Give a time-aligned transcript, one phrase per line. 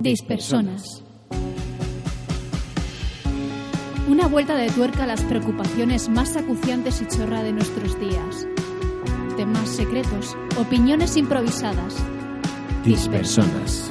[0.00, 1.02] Dispersonas.
[4.08, 8.46] Una vuelta de tuerca a las preocupaciones más acuciantes y chorra de nuestros días.
[9.36, 11.96] Temas secretos, opiniones improvisadas.
[12.84, 13.90] Dispersonas.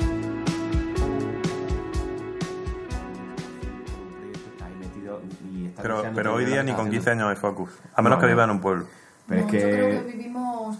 [5.81, 7.69] Pero, pero hoy día ni con 15 años hay focus.
[7.93, 8.87] A menos que viva en un pueblo.
[9.27, 10.17] Pero No, es Yo creo que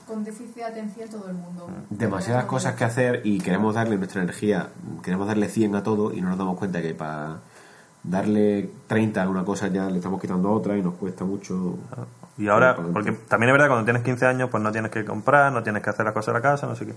[0.06, 1.70] con déficit de atención todo el mundo.
[1.90, 4.70] demasiadas cosas que hacer y queremos darle nuestra energía,
[5.04, 7.40] queremos darle 100 a todo y no nos damos cuenta que para
[8.04, 11.78] darle 30 a una cosa ya le estamos quitando a otra y nos cuesta mucho.
[12.38, 15.52] Y ahora, porque también es verdad, cuando tienes 15 años, pues no tienes que comprar,
[15.52, 16.96] no tienes que hacer las cosas de la casa, no sé qué.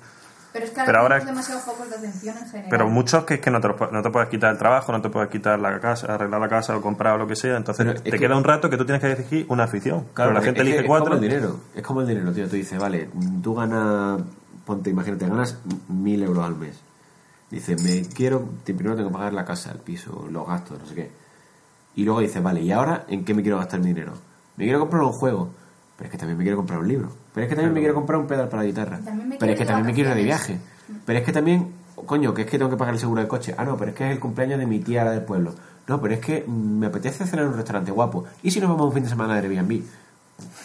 [0.53, 2.71] Pero es que ahora, Pero ahora- tenemos demasiados focos de atención en general.
[2.71, 5.09] Pero muchos que es que no te, no te puedes quitar el trabajo, no te
[5.09, 7.57] puedes quitar la casa, arreglar la casa o comprar o lo que sea.
[7.57, 10.07] Entonces Pero es te que- queda un rato que tú tienes que elegir una afición.
[10.15, 11.11] Claro, la es gente que elige es cuatro.
[11.11, 12.49] como el dinero, es como el dinero, tío.
[12.49, 13.09] Tú dices, vale,
[13.43, 14.21] tú ganas,
[14.67, 16.81] ponte, imagínate, ganas mil euros al mes.
[17.51, 20.95] Dices, me quiero, primero tengo que pagar la casa, el piso, los gastos, no sé
[20.95, 21.11] qué.
[21.97, 24.12] Y luego dices, vale, ¿y ahora en qué me quiero gastar mi dinero?
[24.57, 25.51] Me quiero comprar un juego,
[25.97, 27.12] pero es que también me quiero comprar un libro.
[27.34, 29.00] Pero es que también me quiero comprar un pedal para la guitarra.
[29.39, 30.59] Pero es que también me quiero ir de viaje.
[31.06, 31.73] Pero es que también,
[32.06, 33.55] coño, que es que tengo que pagar el seguro del coche.
[33.56, 35.55] Ah, no, pero es que es el cumpleaños de mi tía, la del pueblo.
[35.86, 38.25] No, pero es que me apetece cenar en un restaurante guapo.
[38.42, 39.83] ¿Y si nos vamos un fin de semana de Airbnb?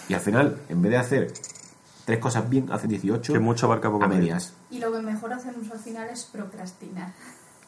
[0.10, 1.34] Y al final, en vez de hacer
[2.06, 4.54] tres cosas bien, hacen 18 Que mucho abarca poco a medias.
[4.70, 7.12] Y lo que mejor hacemos al final es procrastinar.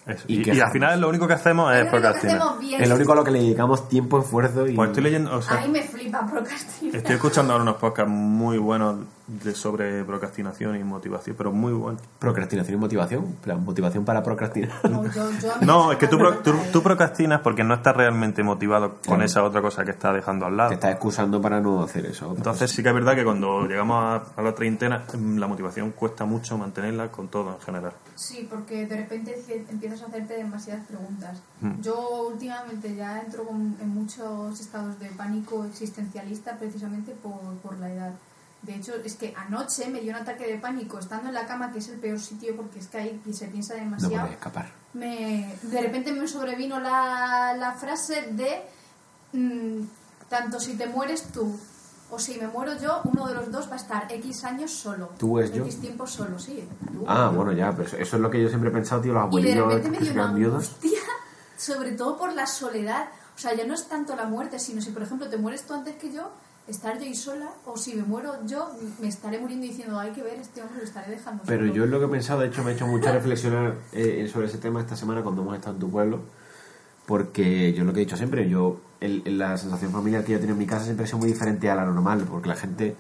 [0.08, 0.24] Eso.
[0.28, 0.66] Y Y, y quejarnos.
[0.68, 2.38] al final lo único que hacemos es procrastinar.
[2.38, 2.82] hacemos bien.
[2.82, 4.74] Es lo único a lo que le dedicamos tiempo, esfuerzo y...
[4.76, 6.96] Pues estoy leyendo, o sea, A mí me flipa procrastinar.
[6.96, 8.98] estoy escuchando ahora unos podcasts muy buenos
[9.28, 12.02] de, sobre procrastinación y motivación, pero muy buenos.
[12.20, 13.36] Procrastinación y motivación.
[13.44, 14.72] Plan, motivación para procrastinar.
[14.90, 15.30] No, yo-
[15.62, 16.38] yo es que tú, pro-
[16.72, 19.24] tú, procrastinas porque no estás realmente motivado con Claro.
[19.26, 20.70] esa otra cosa que estás dejando al lado.
[20.70, 22.34] Te estás excusando para no hacer eso.
[22.38, 25.04] Entonces sí que es verdad que cuando llegamos a, a la treintena
[25.36, 27.92] la motivación cuesta mucho mantenerla con todo en general.
[28.18, 31.38] Sí, porque de repente empiezas a hacerte demasiadas preguntas.
[31.62, 31.82] Mm.
[31.82, 37.92] Yo últimamente ya entro con- en muchos estados de pánico existencialista precisamente por, por la
[37.94, 38.12] edad.
[38.64, 41.72] De hecho, es que anoche me dio un ataque de pánico estando en la cama,
[41.72, 43.76] que es el peor sitio porque es que ahí se piensa.
[43.76, 44.16] No demasiado.
[44.22, 44.72] puedes escapar.
[44.94, 48.64] me, de repente me sobrevino la, la frase de
[49.34, 49.84] mm,
[50.28, 51.58] tanto si te mueres tú
[52.10, 55.10] o si me muero yo, uno de los dos va a estar X años solo.
[55.18, 55.64] ¿Tú es yo?
[55.66, 56.68] X tiempo solo, sí.
[56.92, 57.04] tú.
[57.08, 59.42] Ah, bueno, ya, pero eso, es lo que yo siempre he pensado, tío, los Y
[59.44, 61.00] de repente me dio una angustia,
[61.58, 63.10] sobre todo por la soledad.
[63.36, 65.74] O sea, ya no es tanto la muerte, sino si, por ejemplo, te mueres tú
[65.74, 66.32] antes que yo,
[66.68, 70.24] estar yo ahí sola, o si me muero yo, me estaré muriendo diciendo, hay que
[70.24, 71.74] ver, este hombre lo estaré dejando Pero solo".
[71.74, 74.48] yo es lo que he pensado, de hecho me ha hecho mucho reflexionar eh, sobre
[74.48, 76.22] ese tema esta semana cuando hemos estado en tu pueblo,
[77.08, 80.40] porque yo lo que he dicho siempre, yo el- el- la sensación familiar que yo
[80.40, 82.96] tengo en mi casa siempre ha sido muy diferente a la normal, porque la gente,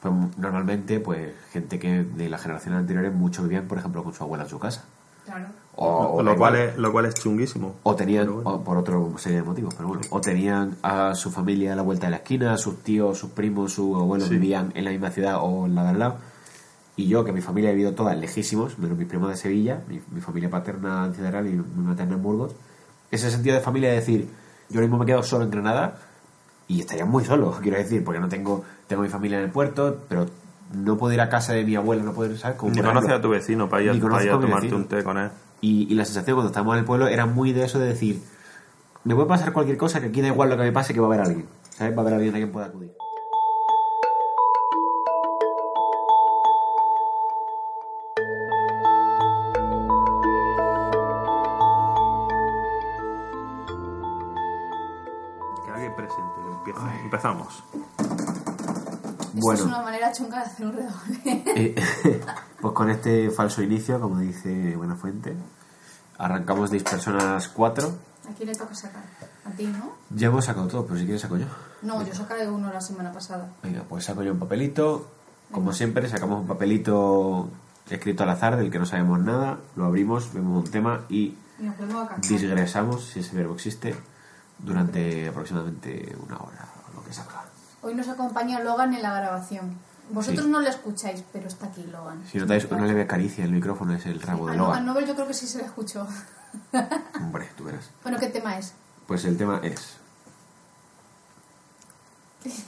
[0.00, 4.24] pues normalmente, pues gente que de las generaciones anteriores muchos vivían, por ejemplo, con su
[4.24, 4.84] abuela en su casa.
[5.24, 5.46] Claro.
[5.76, 5.86] O,
[6.16, 7.76] o lo, cual es, lo cual es chunguísimo.
[7.84, 8.50] O tenían, bueno.
[8.50, 11.82] o por otro serie de motivos, pero bueno, o tenían a su familia a la
[11.82, 14.34] vuelta de la esquina, sus tíos, sus primos, sus abuelos Sí.
[14.34, 16.16] vivían en la misma ciudad o en la de al lado.
[16.96, 20.00] Y yo, que mi familia ha vivido todas lejísimos, menos mis primos de Sevilla, mi,
[20.10, 22.52] mi familia paterna en Ciudad Real y mi materna en Burgos,
[23.12, 24.28] ese sentido de familia de decir,
[24.68, 25.98] yo ahora mismo me quedo solo en Granada
[26.68, 29.98] y estaría muy solo, quiero decir, porque no tengo, tengo mi familia en el puerto,
[30.08, 30.26] pero
[30.74, 32.56] no puedo ir a casa de mi abuelo, no puedo ir, ¿sabes?
[32.56, 34.76] Como Ni conoces a tu vecino para ir, a- para ir tomarte vecino.
[34.78, 35.30] un té con él.
[35.60, 38.22] Y, y la sensación cuando estábamos en el pueblo era muy de eso de decir,
[39.04, 41.06] me puede pasar cualquier cosa, que aquí da igual lo que me pase, que va
[41.06, 41.46] a haber alguien.
[41.76, 41.92] ¿Sabes?
[41.92, 42.92] Va a haber alguien a quien pueda acudir.
[57.12, 57.62] Empezamos.
[59.34, 59.60] Bueno.
[59.60, 61.44] es una manera chunga de hacer un redoble.
[61.54, 61.74] Eh,
[62.62, 65.36] pues con este falso inicio, como dice Buenafuente,
[66.16, 67.86] arrancamos Dispersonas 4.
[68.30, 69.02] ¿A quién le toca sacar?
[69.44, 69.92] A ti, ¿no?
[70.08, 71.44] Ya hemos sacado todo, pero si quieres saco yo.
[71.82, 73.52] No, yo sacaré uno la semana pasada.
[73.62, 75.10] Venga, pues saco yo un papelito.
[75.50, 77.50] Como siempre, sacamos un papelito
[77.90, 81.74] escrito al azar del que no sabemos nada, lo abrimos, vemos un tema y nos
[82.26, 83.94] disgresamos, si ese verbo existe,
[84.58, 87.44] durante aproximadamente una hora lo que salga.
[87.82, 89.76] Hoy nos acompaña Logan en la grabación.
[90.10, 90.50] Vosotros Sí.
[90.50, 92.22] no lo escucháis, pero está aquí Logan.
[92.30, 94.86] Si notáis una leve caricia, el micrófono es el rabo A de Logan Logan.
[94.86, 96.06] Nobel yo creo que sí se le escuchó.
[97.20, 97.90] Hombre, tú verás.
[98.02, 98.74] Bueno, ¿qué tema es?
[99.06, 99.96] Pues el tema es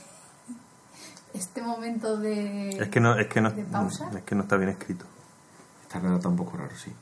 [1.33, 2.69] Este momento de...
[2.69, 4.09] Es que no, es que no, ¿De pausa?
[4.15, 5.05] es que no está bien escrito.
[5.83, 6.93] Está redactado un poco raro, sí.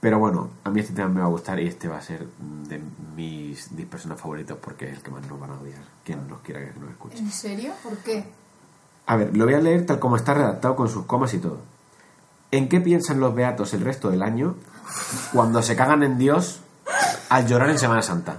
[0.00, 2.26] Pero bueno, a mí este tema me va a gustar y este va a ser
[2.68, 2.80] de
[3.14, 5.82] mis 10 personas favoritos porque es el que más nos van a odiar.
[6.04, 7.18] Quien nos quiera que nos escuche.
[7.18, 7.72] ¿En serio?
[7.82, 8.24] ¿Por qué?
[9.06, 11.58] A ver, lo voy a leer tal como está redactado con sus comas y todo.
[12.50, 14.56] ¿En qué piensan los beatos el resto del año
[15.32, 16.60] cuando se cagan en Dios
[17.28, 18.38] al llorar en Semana Santa?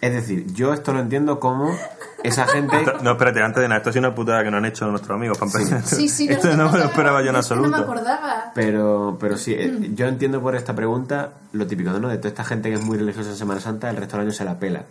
[0.00, 1.76] Es decir, yo esto lo entiendo como
[2.22, 2.76] esa gente...
[2.78, 5.14] Esto- no, espérate, antes de nada, esto es una putada que no han hecho nuestros
[5.16, 5.38] amigos.
[5.40, 5.82] empezar.
[5.82, 7.76] Sí, sí, esto no me lo esperaba yo en que No me absoluto.
[7.76, 8.52] acordaba.
[8.54, 12.08] Pero, pero sí, eh, yo entiendo por esta pregunta lo típico, ¿no?
[12.08, 14.34] De toda esta gente que es muy religiosa en Semana Santa, el resto del año
[14.34, 14.84] se la pela,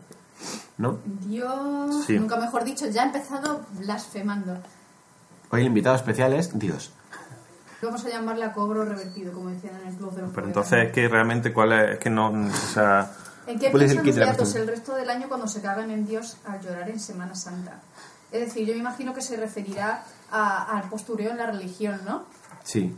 [0.77, 0.99] ¿no?
[1.05, 2.17] Dios, Sí.
[2.19, 4.57] nunca mejor dicho, ya ha empezado blasfemando.
[5.51, 6.91] Hoy el invitado especial es Dios.
[7.81, 10.87] Vamos a llamarle a cobro revertido, como decían en el club de los Pero entonces
[10.87, 13.09] es que realmente cuál es, es que no, o sea,
[13.49, 15.89] ¿En qué ¿Cuál es el kit de la el resto del año cuando se cagan
[15.89, 17.81] en Dios al llorar en Semana Santa?
[18.31, 22.25] Es decir, yo me imagino que se referirá al postureo en la religión, ¿no?
[22.63, 22.95] Sí.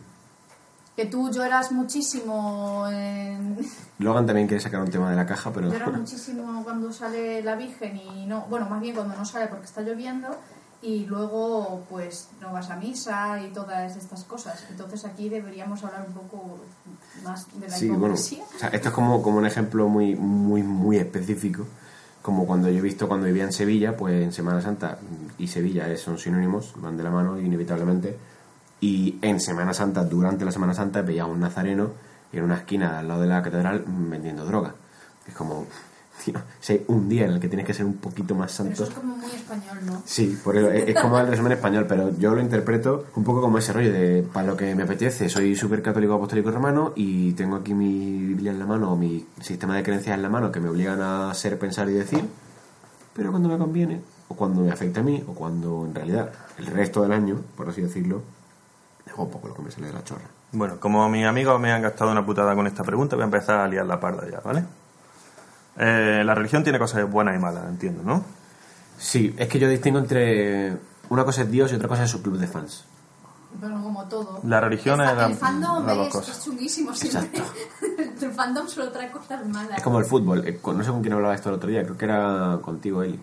[0.94, 3.66] Que tú lloras muchísimo en...
[4.00, 5.72] Logan también quiere sacar un tema de la caja, pero...
[5.72, 8.42] Lloras muchísimo cuando sale la Virgen y no...
[8.50, 10.38] Bueno, más bien cuando no sale porque está lloviendo
[10.82, 14.66] y luego pues no vas a misa y todas estas cosas.
[14.70, 16.60] Entonces aquí deberíamos hablar un poco
[17.24, 18.44] más de la Sí, bueno, hipocresía.
[18.56, 21.66] o sea, esto es como, como un ejemplo muy, muy, muy específico.
[22.22, 24.98] Como cuando yo he visto cuando vivía en Sevilla, pues en Semana Santa
[25.38, 28.18] y Sevilla son sinónimos, van de la mano inevitablemente.
[28.80, 31.92] Y en Semana Santa, durante la Semana Santa, veía a un nazareno
[32.34, 34.74] en una esquina al lado de la catedral vendiendo droga.
[35.28, 35.66] Es como,
[36.24, 38.70] tío, si hay un día en el que tienes que ser un poquito más Pero
[38.72, 38.92] eso santo.
[38.92, 40.02] es como muy español, ¿no?
[40.06, 43.42] Sí, por eso, es, es como el resumen español, pero yo lo interpreto un poco
[43.42, 45.30] como ese rollo de para lo que me apetece.
[45.30, 49.26] Soy súper católico apostólico romano y tengo aquí mi Biblia en la mano o mi
[49.42, 52.24] sistema de creencias en la mano que me obligan a ser, pensar y decir,
[53.14, 56.68] pero cuando me conviene, o cuando me afecta a mí, o cuando en realidad el
[56.68, 58.22] resto del año, por así decirlo,
[59.06, 60.30] dejo un poco lo que me sale de la chorra.
[60.54, 63.60] bueno, como mis amigos me han gastado una putada con esta pregunta, voy a empezar
[63.60, 64.64] a liar la parda ya, ¿vale?
[65.78, 68.24] Eh, la religión tiene cosas buenas y malas, entiendo, ¿no?
[68.98, 70.78] Sí, es que yo distingo entre
[71.10, 72.86] una cosa es Dios y otra cosa es su club de fans.
[73.60, 74.40] Bueno, como todo.
[74.46, 77.42] La religión es la- El fandom dos es, es chunguísimo siempre.
[78.22, 79.78] el fandom solo trae cosas malas.
[79.78, 80.48] Es como el fútbol.
[80.48, 83.20] eh, No sé con quién hablaba esto el otro día, creo que era contigo, Eli.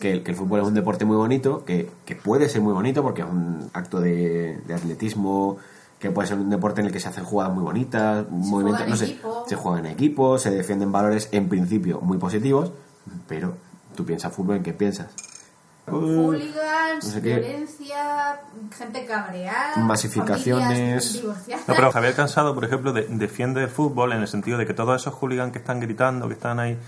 [0.00, 2.72] Que, el- que el fútbol es un deporte muy bonito, que, que puede ser muy
[2.72, 5.58] bonito porque es un acto de, de atletismo,
[6.04, 8.94] que puede ser un deporte en el que se hacen jugadas muy bonitas, movimientos, no
[8.96, 9.44] sé, equipo.
[9.48, 12.72] se juega en equipo, se defienden valores en principio muy positivos,
[13.26, 13.56] pero
[13.96, 15.06] tú piensas fútbol, ¿en qué piensas?
[15.86, 17.38] Hooligans, no sé qué.
[17.40, 18.40] violencia,
[18.76, 21.22] gente cabreada, Masificaciones.
[21.66, 24.74] No, pero Javier Cansado, por ejemplo, de- defiende el fútbol en el sentido de que
[24.74, 26.78] todos esos hooligans que están gritando, que están ahí,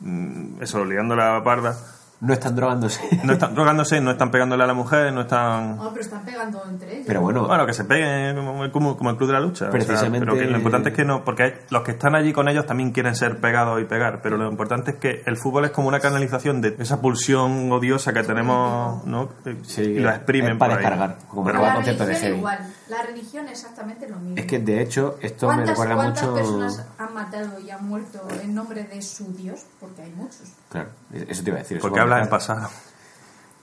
[0.00, 1.76] mm, eso, liando la parda,
[2.20, 3.00] No están drogándose.
[3.24, 5.76] no están drogándose, no están pegándole a la mujer, no están...
[5.76, 7.04] No, pero están pegando entre ellos.
[7.06, 8.36] Pero bueno, Bueno, que se peguen
[8.70, 9.66] como, como- el club de la lucha.
[9.66, 12.14] o sea, Precisamente- pero que lo importante es que no, porque hay- los que están
[12.14, 15.36] allí con ellos también quieren ser pegados y pegar, pero lo importante es que el
[15.36, 19.28] fútbol es como una canalización de esa pulsión odiosa que tenemos, ¿no?
[19.64, 20.90] Sí, y la exprimen es para por ahí.
[20.90, 22.38] descargar, como Pero a conciertos de religión heavy.
[22.38, 22.58] igual.
[22.88, 24.36] La religión es exactamente lo mismo.
[24.36, 26.34] es que de hecho esto me ¿Cuántas, recuerda cuántas mucho...
[26.34, 29.64] personas han matado y han muerto en nombre de su Dios?
[29.80, 30.52] Porque hay muchos.
[30.68, 31.80] Claro, eso te iba a decir.
[31.80, 32.68] porque va a hablas en pasado.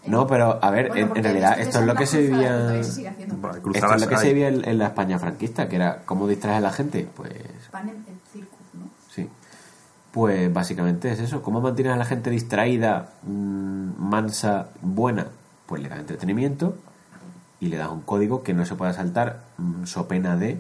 [0.08, 2.76] No, pero a ver, Bueno, en, realidad esto es lo que se vivía...
[2.80, 6.58] Esto es lo que se vivía en, en la España franquista, que era cómo distraes
[6.58, 7.08] a la gente.
[7.16, 7.32] Pues
[7.70, 8.90] Pan en el circo, ¿no?
[9.10, 9.30] sí.
[10.12, 11.44] Pues básicamente es eso.
[11.44, 15.28] ¿Cómo mantienes a la gente distraída, mm, mansa, buena?
[15.68, 16.76] Pues le das entretenimiento
[17.62, 20.60] y le das un código que no se pueda saltar, mm, so pena de,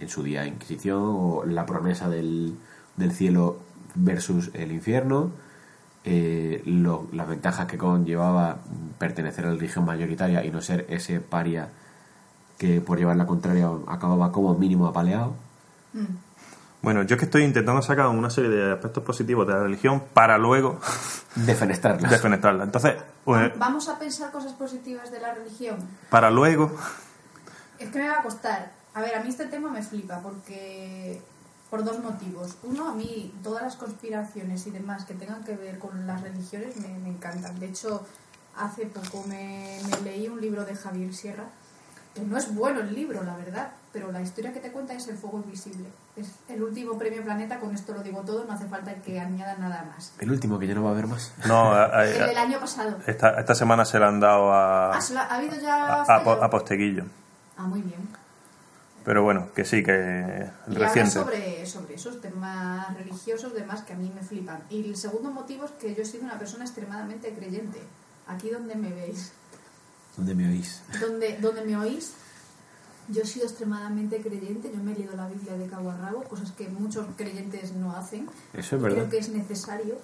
[0.00, 2.56] en su día, Inquisición o la promesa del,
[2.96, 3.58] del cielo
[3.94, 5.30] versus el infierno.
[6.04, 6.62] eh,
[7.12, 11.68] las ventajas que conllevaba mm, pertenecer a la religión mayoritaria y no ser ese paria
[12.58, 15.34] que por llevar la contraria acababa como mínimo apaleado.
[16.80, 20.02] Bueno, yo es que estoy intentando sacar una serie de aspectos positivos de la religión
[20.14, 20.80] para luego
[21.34, 22.10] Defenestrarlas.
[22.10, 22.64] defenestrarla.
[22.64, 22.94] Entonces,
[23.24, 25.76] pues, Vamos a pensar cosas positivas de la religión.
[26.10, 26.70] para luego
[27.78, 28.72] Es que me va a costar.
[28.94, 31.20] A ver, a mí este tema me flipa porque
[31.70, 32.56] por dos motivos.
[32.62, 36.76] Uno, a mí todas las conspiraciones y demás que tengan que ver con las religiones
[36.78, 37.58] me, me encantan.
[37.60, 38.04] De hecho,
[38.56, 41.44] hace poco me, me leí un libro de Javier Sierra,
[42.14, 45.08] que no es bueno el libro, la verdad, pero la historia que te cuenta es
[45.08, 45.88] El fuego invisible.
[46.14, 49.56] Es el último premio Planeta, con esto lo digo todo, no hace falta que añada
[49.58, 50.12] nada más.
[50.20, 51.32] El último, que ya no va a haber más.
[51.46, 52.96] no, a- a- El del año pasado.
[53.08, 56.02] esta, esta semana se la han dado a, Ah, ¿se la- ¿Ha habido ya a,
[56.02, 56.42] a, fallo?
[56.44, 57.06] a Posteguillo.
[57.56, 58.06] Ah, muy bien.
[59.04, 59.90] Pero bueno, que sí, que
[60.68, 61.10] Y habla reciente.
[61.10, 64.62] sobre, sobre esos temas religiosos, demás que a mí me flipan.
[64.70, 67.80] Y el segundo motivo es que yo soy una persona extremadamente creyente.
[68.28, 69.32] Aquí donde me veis,
[70.16, 70.82] ¿Dónde me oís?
[71.00, 72.14] donde, donde me oís,
[73.08, 74.70] yo he sido extremadamente creyente.
[74.72, 77.92] Yo me he leído la Biblia de cabo a rabo, cosas que muchos creyentes no
[77.92, 78.28] hacen.
[78.52, 78.98] Eso es verdad.
[78.98, 79.96] Creo que es necesario,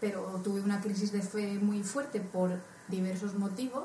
[0.00, 2.50] pero tuve una crisis de fe muy fuerte por
[2.88, 3.84] diversos motivos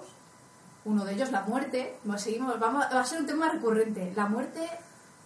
[0.86, 1.98] Uno de ellos, la muerte.
[2.18, 4.12] Seguimos, vamos, va a ser un tema recurrente.
[4.16, 4.70] La muerte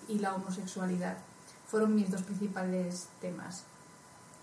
[0.08, 1.18] y la homosexualidad
[1.68, 3.64] fueron mis dos principales temas.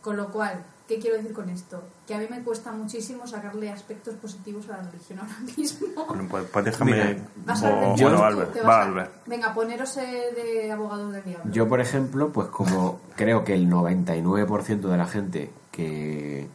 [0.02, 1.82] Con lo cual, ¿qué quiero decir con esto?
[2.06, 5.86] Que a mí me cuesta muchísimo sacarle aspectos positivos a la religión ahora mismo.
[6.06, 6.92] Bueno, pues, pues déjame.
[6.92, 8.54] Mira, Vas a o- bueno, Albert.
[8.56, 9.12] vas Va, a- Albert.
[9.26, 11.50] Venga, poneros eh, de abogado del diablo.
[11.52, 16.48] Yo, por ejemplo, pues como creo que el 99% de la gente que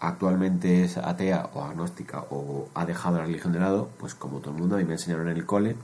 [0.00, 4.50] actualmente es atea o agnóstica o ha dejado la religión de lado, pues como todo
[4.54, 5.76] el mundo, a mí me enseñaron en el cole.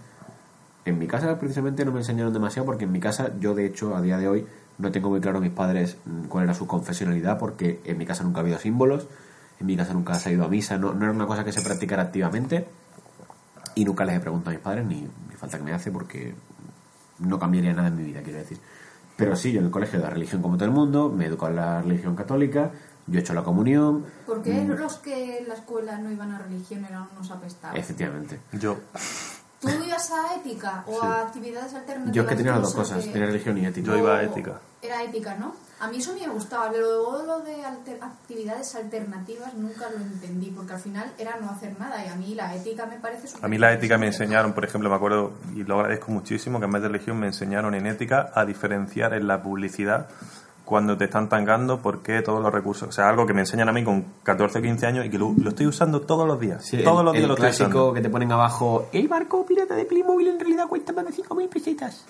[0.84, 3.94] En mi casa precisamente no me enseñaron demasiado porque en mi casa yo de hecho
[3.96, 4.46] a día de hoy
[4.80, 8.24] no tengo muy claro mis padres mm, cuál era su confesionalidad porque en mi casa
[8.24, 9.06] nunca ha habido símbolos,
[9.60, 11.52] en mi casa nunca se ha ido a misa, no, no era una cosa que
[11.52, 12.66] se practicara activamente
[13.74, 16.34] y nunca les he preguntado a mis padres ni, ni falta que me hace porque
[17.18, 18.58] no cambiaría nada en mi vida, quiero decir.
[19.16, 21.46] Pero sí, yo en el colegio de la religión como todo el mundo, me educo
[21.48, 22.70] en la religión católica,
[23.06, 24.78] yo he hecho la comunión, ¿Por qué Mm.
[24.78, 27.78] los que en la escuela no iban a religión eran unos apestados?
[27.78, 28.40] efectivamente.
[28.52, 28.78] Yo.
[29.60, 31.06] ¿Tú ibas a ética o Sí.
[31.06, 32.14] a actividades alternativas?
[32.14, 33.86] Yo es que tenía las dos cosas, tenía religión y ética.
[33.88, 34.60] Yo iba a ética.
[34.82, 35.54] Era ética, ¿no?
[35.80, 40.50] A mí eso me gustaba, pero luego lo de alter- actividades alternativas nunca lo entendí,
[40.50, 43.48] porque al final era no hacer nada y a mí la ética me parece A
[43.48, 46.72] mí la ética me enseñaron, por ejemplo, me acuerdo, y lo agradezco muchísimo, que en
[46.72, 50.08] vez de religión me enseñaron en ética a diferenciar en la publicidad
[50.70, 52.88] cuando te están tangando por qué todos los recursos.
[52.88, 55.18] O sea, algo que me enseñan a mí con 14 o 15 años y que
[55.18, 56.64] lo, lo estoy usando todos los días.
[56.64, 57.92] Sí, todos el, los días el lo estoy clásico usando.
[57.94, 61.48] que te ponen abajo, el barco pirata de Playmobil en realidad cuesta más de 5.000
[61.48, 62.06] pesetas.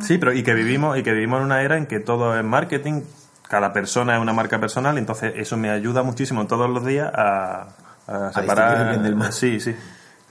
[0.00, 2.42] Sí, pero y que vivimos y que vivimos en una era en que todo es
[2.44, 3.02] marketing,
[3.48, 7.68] cada persona es una marca personal, entonces eso me ayuda muchísimo todos los días a,
[8.06, 9.32] a separar el bien del mal.
[9.32, 9.76] Sí, sí.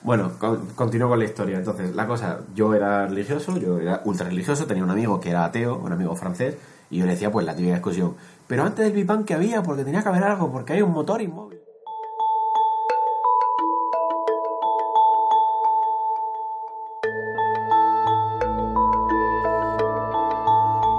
[0.01, 1.57] Bueno, con- continúo con la historia.
[1.57, 5.43] Entonces, la cosa, yo era religioso, yo era ultra religioso, tenía un amigo que era
[5.45, 6.55] ateo, un amigo francés,
[6.89, 8.15] y yo le decía, pues, la típica discusión.
[8.47, 10.91] Pero antes del Big Bang que había, porque tenía que haber algo, porque hay un
[10.91, 11.59] motor inmóvil.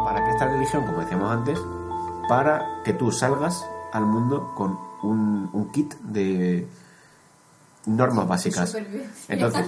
[0.05, 0.87] ¿Para qué esta religión?
[0.87, 1.59] Como decíamos antes,
[2.29, 6.69] para que tú salgas al mundo con un, un kit de
[7.87, 8.77] normas básicas.
[9.29, 9.67] Entonces,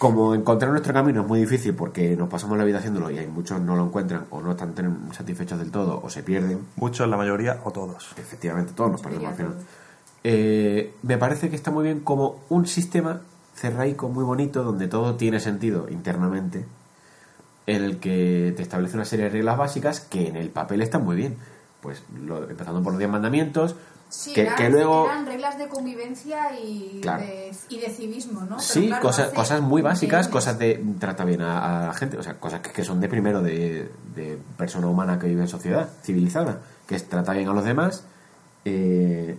[0.00, 3.26] como encontrar nuestro camino es muy difícil porque nos pasamos la vida haciéndolo y hay
[3.26, 4.72] muchos no lo encuentran o no están
[5.12, 8.08] satisfechos del todo o se pierden, Muchos, la mayoría o todos.
[8.16, 9.54] efectivamente todos nos perdemos al final.
[10.24, 13.20] Eh, me parece que está muy bien como un sistema
[13.54, 16.64] cerraico muy bonito donde todo tiene sentido internamente
[17.66, 21.04] en el que te establece una serie de reglas básicas que en el papel están
[21.04, 21.36] muy bien.
[21.82, 23.74] Pues lo- empezando por los 10 mandamientos,
[24.10, 25.06] Sí, que, eran, que luego...
[25.06, 27.22] eran reglas de convivencia y, Claro.
[27.22, 28.56] de, y de civismo, ¿no?
[28.56, 31.94] Pero Sí, claro, cosas, hace cosas muy básicas, cosas de trata bien a, a la
[31.94, 35.42] gente, o sea, cosas que, que son de primero de, de persona humana que vive
[35.42, 38.04] en sociedad civilizada, que es trata bien a los demás,
[38.64, 39.38] eh,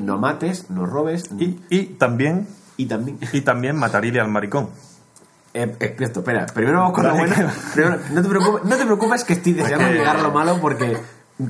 [0.00, 3.18] no mates, no robes Y, y también y también...
[3.32, 4.70] y también matarile al maricón.
[5.54, 7.34] Eh, eh, esto, espera, primero vamos con lo bueno.
[7.74, 10.96] Primero, no, te preocupes, no te preocupes que estoy deseando llegar a lo malo porque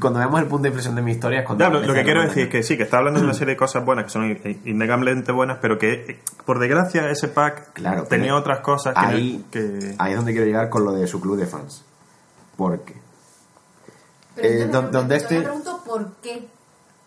[0.00, 1.64] cuando veamos el punto de inflexión de mi historia es cuando...
[1.64, 3.54] Ya, lo, lo que quiero decir es que sí, que está hablando de una serie
[3.54, 8.04] de cosas buenas, que son in- innegablemente buenas, pero que, por desgracia, ese pack Claro,
[8.04, 9.00] tenía otras cosas que...
[9.00, 11.84] Ahí, que- ahí es donde quiero llegar con lo de su club de fans.
[12.56, 12.94] Porque...
[14.34, 16.49] Pero Eh, yo me don- pregunto- donde yo este- me pregunto por qué.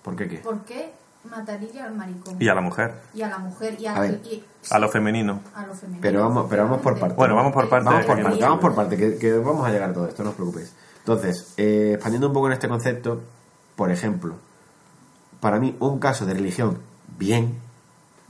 [0.03, 0.37] ¿Por qué qué?
[0.37, 0.91] ¿Por qué
[1.29, 2.35] mataría al maricón?
[2.39, 3.75] Y a la mujer, Y a la mujer.
[3.79, 5.41] Y a, A ver, y- a lo femenino.
[5.55, 6.01] a lo femenino.
[6.01, 7.17] Pero vamos, pero vamos por partes.
[7.17, 7.85] Bueno, vamos por partes.
[7.85, 10.29] Vamos por parte, vamos por parte, que, que vamos a llegar a todo esto, no
[10.31, 10.71] os preocupéis.
[11.05, 13.21] Entonces, eh, expandiendo un poco en este concepto,
[13.75, 14.33] por ejemplo,
[15.39, 16.79] para mí un caso de religión
[17.19, 17.59] bien,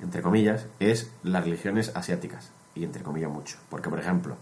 [0.02, 2.50] entre comillas, es las religiones asiáticas.
[2.76, 3.58] Y entre comillas mucho.
[3.70, 4.36] Porque, por ejemplo,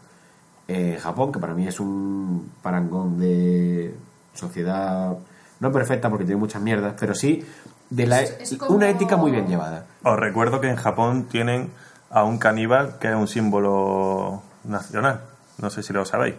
[0.68, 3.94] eh, Japón, que para mí es un parangón de
[4.34, 5.16] sociedad
[5.60, 7.46] no perfecta porque tiene muchas mierdas, pero sí
[7.92, 9.86] de la, Es- es como- una ética muy bien llevada.
[10.04, 11.70] Os recuerdo que en Japón tienen
[12.10, 15.22] a un caníbal que es un símbolo nacional.
[15.60, 16.34] No sé si lo sabéis.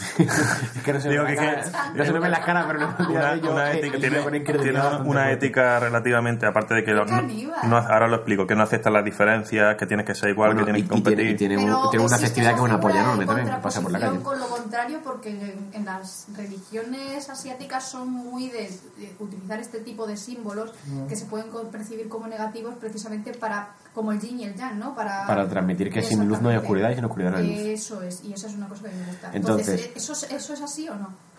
[0.18, 2.40] Es que no se me Digo ve que- la cara, no se me ve las
[2.40, 6.84] caras, pero no me Una, yo, una ética, tiene, tiene una, ética relativamente, aparte de
[6.84, 7.58] que caníbal.
[7.68, 10.60] no- ahora lo explico, que no acepta las diferencias, que tienes que ser igual, Bueno,
[10.66, 11.34] que tienes y- que y tiene- competir.
[11.34, 13.92] y tiene un- tiene una festividad que es una polla enorme también, que pasa por
[13.92, 14.20] la calle.
[14.20, 19.80] Con lo contrario, porque en, en las religiones asiáticas son muy de, de utilizar este
[19.80, 21.06] tipo de símbolos Mm.
[21.08, 24.94] que se pueden percibir como negativos precisamente para, como el yin y el yang, ¿no?
[24.94, 27.58] Para, Para transmitir que sin luz no hay oscuridad y sin oscuridad no hay luz.
[27.58, 29.30] Eso es, y eso es una cosa que me gusta.
[29.32, 31.29] Entonces- Entonces, ¿eso, es- ¿eso es así o no?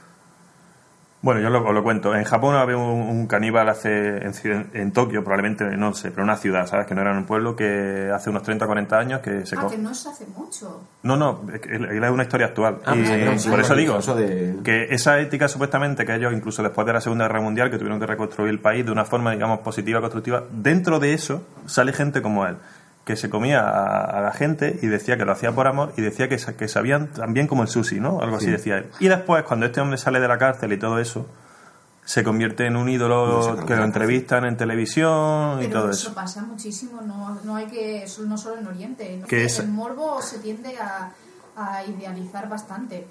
[1.24, 2.16] Bueno, yo lo, os lo cuento.
[2.16, 6.24] En Japón había un, un caníbal hace en, ciudad- en Tokio, probablemente, no sé, pero
[6.24, 6.88] una ciudad, ¿sabes?
[6.88, 9.56] Que no era un pueblo que hace unos 30 o 40 años que se...
[9.56, 10.82] Ah, que no se hace mucho.
[11.04, 12.80] No, no, es es una historia actual.
[12.86, 16.94] Ah, y por eso digo de- que esa ética supuestamente que ellos, incluso después de
[16.94, 20.00] la Segunda Guerra Mundial, que tuvieron que reconstruir el país de una forma, digamos, positiva,
[20.02, 22.58] constructiva, dentro de eso sale gente como él.
[23.06, 26.02] Que se comía a, a la gente y decía que lo hacía por amor y
[26.02, 28.20] decía que, que sabían también como el sushi, ¿no?
[28.22, 28.52] Algo así Sí.
[28.52, 28.92] decía él.
[29.00, 31.26] Y después, cuando este hombre sale de la cárcel y todo eso,
[32.06, 35.92] se convierte en un No, ídolo que lo en entrevistan en televisión y Pero todo
[35.92, 36.16] eso eso.
[36.16, 39.18] pasa muchísimo, no, no hay que, eso no solo en Oriente.
[39.20, 39.28] ¿no?
[39.28, 41.12] Que es- El morbo se tiende a,
[41.56, 43.08] a idealizar bastante.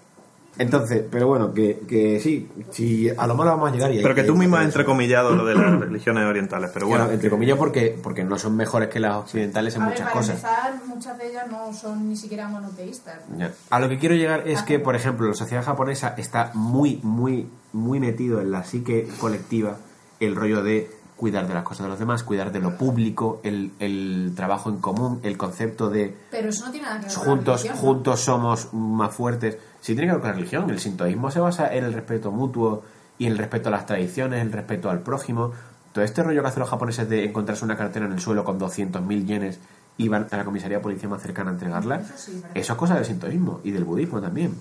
[0.58, 4.02] Entonces, pero bueno, que, que sí, si a lo malo vamos a llegar y hay
[4.02, 7.10] Pero que tú mismo has entrecomillado lo de las religiones orientales, pero bueno.
[7.10, 10.20] Entre comillas porque, porque no son mejores que las occidentales en a ver, muchas para
[10.20, 10.36] cosas.
[10.36, 13.20] empezar, muchas de ellas no son ni siquiera monoteístas.
[13.38, 13.52] Ya.
[13.70, 17.48] A lo que quiero llegar es que, por ejemplo, la sociedad japonesa está muy, muy,
[17.72, 19.78] muy metido en la psique colectiva
[20.18, 23.72] el rollo de cuidar de las cosas de los demás, cuidar de lo público, el,
[23.78, 27.26] el trabajo en común, el concepto de Pero eso no tiene nada que ver con
[27.26, 29.58] la juntos, juntos somos más fuertes.
[29.82, 30.70] Sí tiene que ver con la religión.
[30.70, 32.84] El sintoísmo se basa en el respeto mutuo
[33.18, 35.52] y en el respeto a las tradiciones, el respeto al prójimo.
[35.92, 38.58] Todo este rollo que hacen los japoneses de encontrarse una cartera en el suelo con
[38.58, 39.58] 200.000 yenes
[39.98, 42.78] y van a la comisaría de policía más cercana a entregarla, Eso sí, eso es
[42.78, 44.54] cosa del sintoísmo y del budismo también.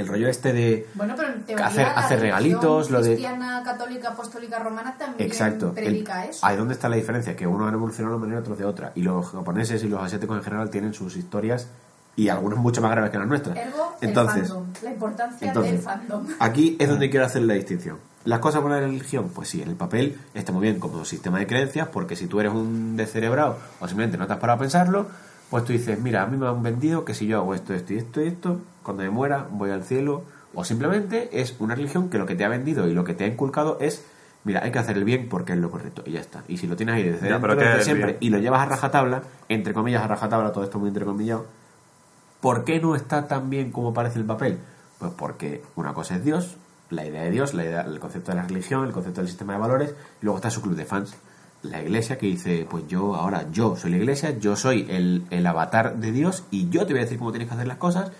[0.00, 0.86] El rollo este de...
[0.94, 5.68] Bueno, pero en teoría Hacer- regalitos, lo de- cristiana, católica, apostólica, romana también Exacto.
[5.68, 6.44] el- predica eso.
[6.46, 8.92] Ahí donde está la diferencia, que uno han evolucionado de una manera, otros de otra.
[8.94, 11.68] Y los japoneses y los asiáticos en general tienen sus historias
[12.16, 13.56] y algunas mucho más graves que las nuestras.
[13.56, 16.26] Ergo, Entonces, el fandom, la importancia entonces, del fandom.
[16.40, 17.98] Aquí es donde quiero hacer la distinción.
[18.24, 21.38] Las cosas con la religión, pues sí, en el papel está muy bien como sistema
[21.38, 24.60] de creencias, porque si tú eres un descerebrado o simplemente no te has parado a
[24.60, 25.06] pensarlo,
[25.50, 27.92] pues tú dices, mira, a mí me han vendido que si yo hago esto, esto
[27.92, 30.22] y esto y esto, cuando me muera voy al cielo.
[30.54, 33.24] O simplemente es una religión que lo que te ha vendido y lo que te
[33.24, 34.04] ha inculcado es,
[34.44, 36.42] mira, hay que hacer el bien porque es lo correcto y ya está.
[36.48, 38.18] Y si lo tienes ahí desde, Ya, pero dentro ¿qué desde es el siempre bien?
[38.20, 41.46] y lo llevas a rajatabla, entre comillas a rajatabla, todo esto muy entrecomillado,
[42.40, 44.58] ¿Por qué no está tan bien como parece el papel?
[44.98, 46.56] Pues porque una cosa es Dios,
[46.88, 49.52] la idea de Dios, la idea, el concepto de la religión, el concepto del sistema
[49.52, 49.90] de valores,
[50.20, 51.14] y luego está su club de fans.
[51.62, 55.46] La iglesia que dice, pues yo ahora, yo soy la iglesia, yo soy el, el
[55.46, 58.10] avatar de Dios y yo te voy a decir cómo tienes que hacer las cosas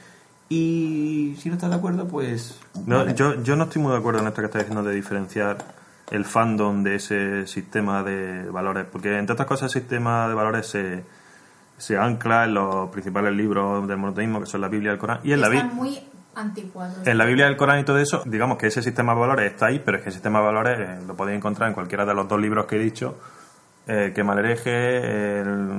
[0.49, 2.59] y si no estás de acuerdo, pues...
[2.87, 3.15] No, vale.
[3.15, 5.59] yo, yo no estoy muy de acuerdo en esto que estás diciendo de diferenciar
[6.11, 10.67] el fandom de ese sistema de valores, porque entre otras cosas el sistema de valores
[10.67, 11.05] se,
[11.79, 15.21] se ancla en los principales libros del monoteísmo, que son la Biblia y el Corán,
[15.23, 16.01] y en la, Están Bi- muy
[16.35, 17.07] anticuados.
[17.07, 19.53] en la Biblia y el Corán y todo eso, digamos que ese sistema de valores
[19.53, 22.05] está ahí, pero es que el sistema de valores eh, lo podéis encontrar en cualquiera
[22.05, 23.19] de los dos libros que he dicho,
[23.87, 25.70] eh, que malhereje, el,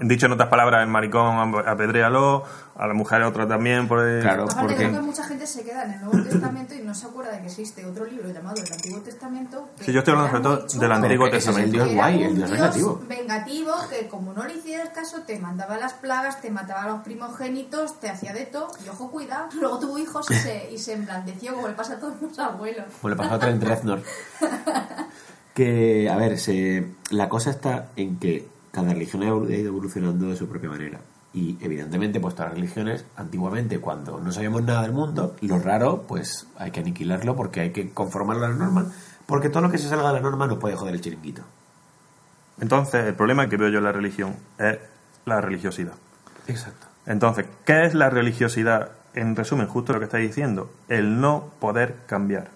[0.00, 2.44] dicho en otras palabras, el maricón apedréalo,
[2.76, 5.64] a la mujer otra también, por el- Claro, Aparte, porque- creo que mucha gente se
[5.64, 8.56] queda en el Nuevo Testamento y no se acuerda de que existe otro libro llamado
[8.62, 9.68] el Antiguo Testamento.
[9.78, 11.72] que Sí, yo estoy hablando sobre todo del Antiguo es el Testamento.
[11.72, 13.02] Dios guay, el Dios vengativo.
[13.08, 17.00] vengativo que como no le hicieras caso te mandaba las plagas, te mataba a los
[17.00, 19.48] primogénitos, te hacía de todo y ojo cuidado.
[19.60, 22.84] Luego tuvo hijos y se, y se emblandeció como le pasa a todos los abuelos.
[23.00, 24.02] Como le pasó a Trent Reznor.
[25.54, 30.36] que, a ver, se, la cosa está en que cada religión ha ido evolucionando de
[30.36, 31.00] su propia manera.
[31.32, 36.02] Y evidentemente, pues todas las religiones, antiguamente, cuando no sabíamos nada del mundo, lo raro,
[36.06, 38.92] pues hay que aniquilarlo porque hay que conformarlo a la norma.
[39.24, 41.40] Porque todo lo que se salga de la norma nos puede joder el chiringuito.
[42.60, 44.78] Entonces, el problema que veo yo en la religión es
[45.24, 45.94] la religiosidad.
[46.46, 46.86] Exacto.
[47.06, 48.90] Entonces, ¿qué es la religiosidad?
[49.14, 52.50] En resumen, justo lo que estáis diciendo, el no poder cambiar.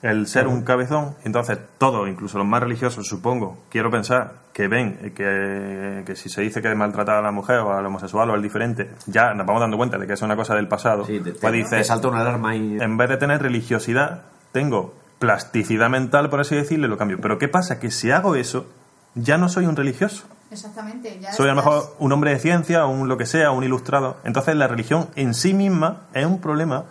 [0.00, 5.12] El ser un cabezón, entonces todos, incluso los más religiosos, supongo, quiero pensar que ven
[5.16, 8.42] que, que si se dice que maltratar a la mujer o al homosexual o al
[8.42, 11.06] diferente, ya nos vamos dando cuenta de que es una cosa del pasado.
[11.06, 12.76] Sí, te, pues te salta una alarma y...
[12.78, 17.18] en vez de tener religiosidad, tengo plasticidad mental, por así decirlo, y lo cambio.
[17.22, 17.78] Pero ¿qué pasa?
[17.78, 18.66] Que si hago eso,
[19.14, 20.26] ya no soy un religioso.
[20.50, 21.18] Exactamente.
[21.20, 23.64] Ya Soy a lo mejor un hombre de ciencia, o un lo que sea, un
[23.64, 24.18] ilustrado.
[24.24, 26.84] Entonces la religión en sí misma es un problema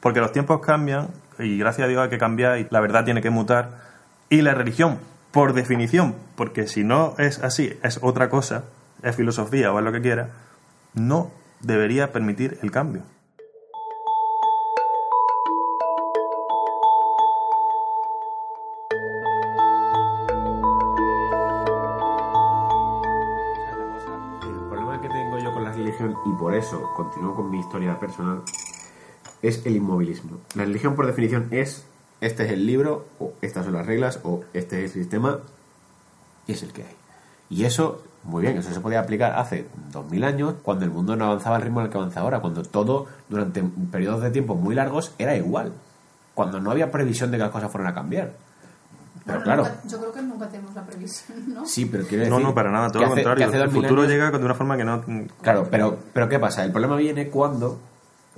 [0.00, 1.08] porque los tiempos cambian
[1.38, 3.70] y gracias a Dios hay que cambiar y la verdad tiene que mutar.
[4.28, 4.98] Y la religión,
[5.34, 8.66] por definición, porque si no es así, es otra cosa,
[9.02, 10.30] es filosofía o es lo que quiera,
[10.94, 13.02] no debería permitir el cambio.
[24.40, 27.98] El problema que tengo yo con la religión, y por eso continúo con mi historia
[27.98, 28.42] personal,
[29.42, 30.38] es el inmovilismo.
[30.54, 31.84] La religión, por definición, es
[32.26, 35.38] este es el libro, o estas son las reglas, o este es el sistema,
[36.46, 36.94] y es el que hay.
[37.50, 41.26] Y eso, muy bien, eso se podía aplicar hace 2000 años, cuando el mundo no
[41.26, 44.74] avanzaba al ritmo en el que avanza ahora, cuando todo, durante periodos de tiempo muy
[44.74, 45.72] largos, era igual.
[46.34, 48.32] Cuando no había previsión de que las cosas fueran a cambiar.
[49.24, 51.64] Pero Bueno, claro, nunca- yo creo que nunca tenemos la previsión, ¿no?
[51.66, 52.46] sí, pero quiero No, decir.
[52.48, 53.44] no, para nada, todo que lo contrario.
[53.46, 55.02] El 2000 futuro años- llega de una forma que no...
[55.40, 56.64] Claro, pero, pero ¿qué pasa?
[56.64, 57.78] El problema viene cuando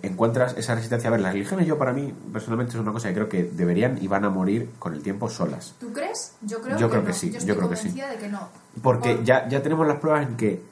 [0.02, 1.09] encuentras esa resistencia.
[1.09, 3.98] A ver, las religiones yo para mí personalmente es una cosa que creo que deberían
[4.02, 5.74] y van a morir con el tiempo solas.
[5.80, 6.32] ¿Tú crees?
[6.42, 7.06] Yo creo Yo que creo no.
[7.09, 7.88] que sí, Yo, creo que sí.
[7.88, 8.48] convencida de que no.
[8.82, 10.62] Porque Por- ya, ya tenemos las pruebas en que,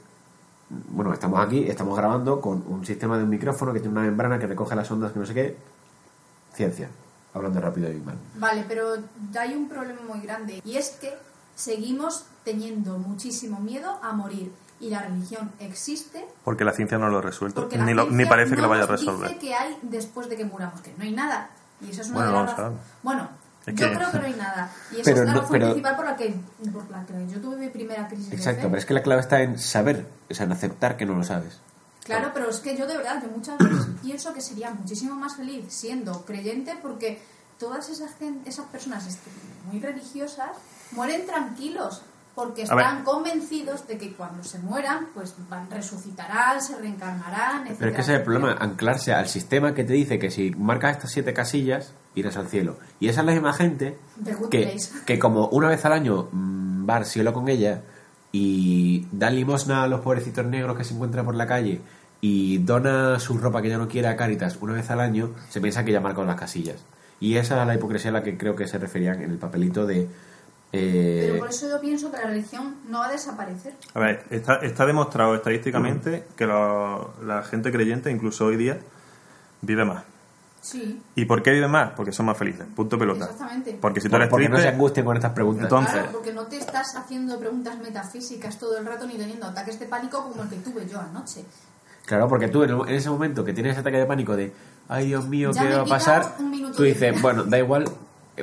[0.91, 4.39] bueno, estamos aquí, estamos grabando con un sistema de un micrófono que tiene una membrana
[4.39, 5.57] que recoge las ondas que no sé qué.
[6.55, 6.89] Ciencia,
[7.33, 8.17] hablando rápido y mal.
[8.39, 8.95] Vale, pero
[9.39, 11.13] hay un problema muy grande y es que
[11.57, 17.19] seguimos teniendo muchísimo miedo a morir y la religión existe Porque la ciencia no lo
[17.19, 17.69] ha resuelto.
[17.79, 19.29] Ni, lo- ni parece que lo vaya a resolver.
[19.29, 21.51] dice que hay después de que muramos, que no hay nada.
[21.81, 22.79] Y eso es una Bueno, de las vamos a razones.
[22.81, 22.89] ver.
[23.03, 23.29] Bueno,
[23.67, 24.73] Es yo que- creo que no hay nada.
[24.91, 26.35] Y esa Pero es la no- razón pero- principal por la, que,
[26.73, 28.69] por la que yo tuve mi primera crisis de Exacto, fe.
[28.69, 31.25] pero es que la clave está en saber, o sea, en aceptar que no lo
[31.25, 31.61] sabes.
[32.05, 35.37] Claro, pero es que yo de verdad, yo muchas veces pienso que sería muchísimo más
[35.37, 37.23] feliz siendo creyente porque
[37.59, 38.11] todas esas,
[38.45, 39.31] esas personas este,
[39.71, 40.51] muy religiosas
[40.93, 42.03] mueren tranquilos
[42.35, 47.77] porque están convencidos de que cuando se mueran, pues van, resucitarán, se reencarnarán, etc.
[47.79, 50.51] Pero es que ese es el problema, anclarse al sistema que te dice que si
[50.51, 52.77] marcas estas siete casillas, irás al cielo.
[53.01, 53.99] Y esa es la misma gente
[54.51, 57.83] que, que como una vez al año mm, va al cielo con ella
[58.33, 61.81] y da limosna a los pobrecitos negros que se encuentran por la calle
[62.21, 65.61] y dona su ropa que ya no quiere a Caritas una vez al año, se
[65.61, 66.83] piensa que ya marcó las casillas.
[67.21, 69.87] Y esa es la hipocresía a la que creo que se referían en el papelito
[69.87, 70.09] de...
[70.75, 73.75] eh, Pero por eso yo pienso que la religión no va a desaparecer.
[73.95, 78.79] A ver, está, está demostrado estadísticamente que lo- la gente creyente, incluso hoy día,
[79.63, 80.05] vive más.
[80.61, 81.91] Sí, ¿Y por qué vive más?
[81.95, 82.67] Porque son más felices.
[82.75, 83.27] Punto pelota.
[83.27, 83.77] Exactamente.
[83.79, 85.65] Porque si tú eres porque no se angustien con estas preguntas.
[85.65, 89.79] Entonces- claro, porque no te estás haciendo preguntas metafísicas todo el rato ni teniendo ataques
[89.79, 91.45] de pánico como el que tuve yo anoche.
[92.07, 94.53] Claro, porque tú en, ese momento que tienes ese ataque de pánico de,
[94.89, 96.35] ay Dios mío, Ya ¿qué va a pasar?
[96.75, 97.91] Tú dices, bueno, da igual, eh,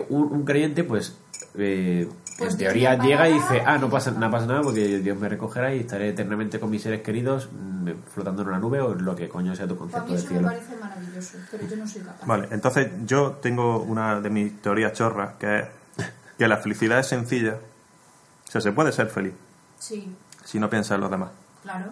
[0.09, 1.15] un, un creyente pues,
[1.55, 4.31] eh, Pues en Dios teoría llega y dice, ah, no pasa, ya no está".
[4.37, 8.41] pasa nada porque Dios me recogerá y estaré eternamente con mis seres queridos mm, flotando
[8.43, 10.47] en una nube o lo que coño sea tu concepto mí de eso me cielo.
[10.47, 12.25] parece maravilloso, pero yo no soy capaz.
[12.25, 15.65] Vale, entonces yo tengo una de mis teorías chorras, que es
[16.37, 17.57] que la felicidad es sencilla.
[18.47, 19.33] O sea, se puede ser feliz
[19.79, 21.29] Sí, si no piensas en los demás.
[21.63, 21.91] claro.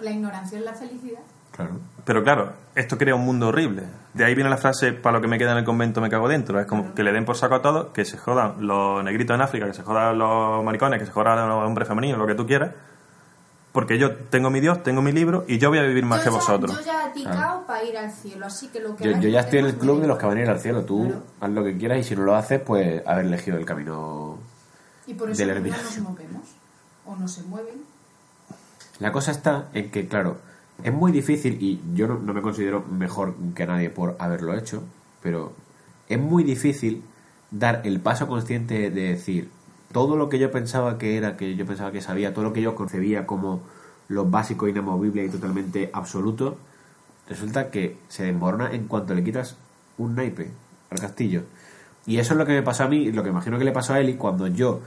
[0.00, 1.18] La ignorancia es la felicidad.
[1.52, 1.72] Claro.
[2.04, 3.82] Pero claro, esto crea un mundo horrible.
[4.14, 6.28] De ahí viene la frase, para lo que me queda en el convento me cago
[6.28, 6.58] dentro.
[6.60, 9.42] Es como que le den por saco a todos, que se jodan los negritos en
[9.42, 12.46] África, que se jodan los maricones, que se jodan los hombres femeninos, lo que tú
[12.46, 12.70] quieras.
[13.72, 16.24] Porque yo tengo mi Dios, tengo mi libro y yo voy a vivir más yo
[16.24, 16.78] que ya, vosotros.
[16.78, 19.28] Yo ya he picado para ir al cielo, así que lo que Yo, haga yo
[19.28, 20.82] ya estoy en el club de los que van a ir al cielo.
[20.84, 21.22] Tú Claro.
[21.40, 24.38] haz lo que quieras y si no lo haces, pues haber elegido el camino.
[25.06, 26.42] Y por eso de la no nos movemos.
[27.04, 27.82] O no se mueven.
[28.98, 30.38] La cosa está en que, claro,
[30.82, 34.82] es muy difícil y yo no, me considero mejor que nadie por haberlo hecho,
[35.22, 35.52] pero
[36.08, 37.02] es muy difícil
[37.50, 39.50] dar el paso consciente de decir
[39.92, 42.62] todo lo que yo pensaba que era, que yo pensaba que sabía, todo lo que
[42.62, 43.62] yo concebía como
[44.08, 46.56] lo básico, inamovible y totalmente absoluto,
[47.28, 49.56] resulta que se desmorona en cuanto le quitas
[49.98, 50.50] un naipe
[50.90, 51.42] al castillo.
[52.06, 53.94] Y eso es lo que me pasó a mí, lo que imagino que le pasó
[53.94, 54.80] a Eli cuando yo,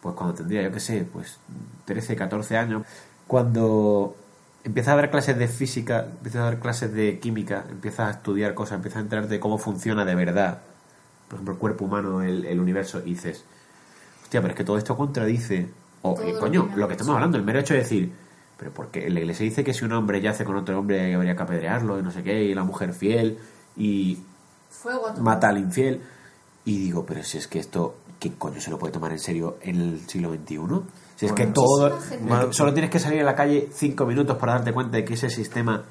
[0.00, 1.38] pues cuando tendría, yo qué sé, pues
[1.86, 2.86] 13, 14 años,
[3.26, 4.14] cuando
[4.64, 8.54] empiezas a dar clases de física, empiezas a dar clases de química, empiezas a estudiar
[8.54, 10.60] cosas, empiezas a enterarte de cómo funciona de verdad,
[11.28, 13.44] por ejemplo, el cuerpo humano, el, el universo, y dices,
[14.22, 15.68] hostia, pero es que todo esto contradice,
[16.02, 18.12] o eh, lo coño, lo que estamos hablando, el mero hecho de decir,
[18.56, 21.42] pero porque la iglesia dice que si un hombre yace con otro hombre habría que
[21.42, 23.38] apedrearlo y no sé qué, y la mujer fiel,
[23.76, 24.18] y
[24.70, 26.00] Fuego mata al infiel.
[26.64, 29.58] Y digo, pero si es que esto, ¿quién coño se lo puede tomar en serio
[29.62, 30.58] en el siglo XXI?
[31.20, 31.98] Si es que todo.
[32.50, 35.28] Solo tienes que salir a la calle cinco minutos para darte cuenta de que ese
[35.28, 35.82] sistema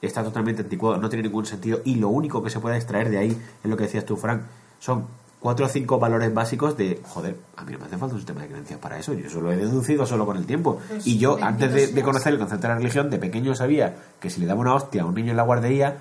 [0.00, 1.80] está totalmente anticuado, no tiene ningún sentido.
[1.84, 4.42] Y lo único que se puede extraer de ahí, es lo que decías tú, Frank,
[4.78, 5.06] son
[5.40, 8.42] cuatro o cinco valores básicos de, joder, a mí no me hace falta un sistema
[8.42, 9.12] de creencias para eso.
[9.12, 10.80] Yo eso lo he deducido solo con el tiempo.
[10.88, 13.96] Pues, y yo, antes de, de conocer el concepto de la religión, de pequeño sabía
[14.20, 15.96] que si le daba una hostia a un niño en la guardería,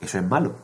[0.00, 0.54] eso es malo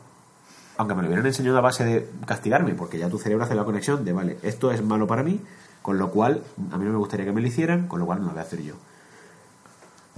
[0.79, 3.65] aunque me lo hubieran enseñado a base de castigarme, porque ya tu cerebro hace la
[3.65, 5.41] conexión de, vale, esto es malo para mí,
[5.81, 8.19] con lo cual a mí no me gustaría que me lo hicieran, con lo cual
[8.19, 8.75] no lo voy a hacer yo.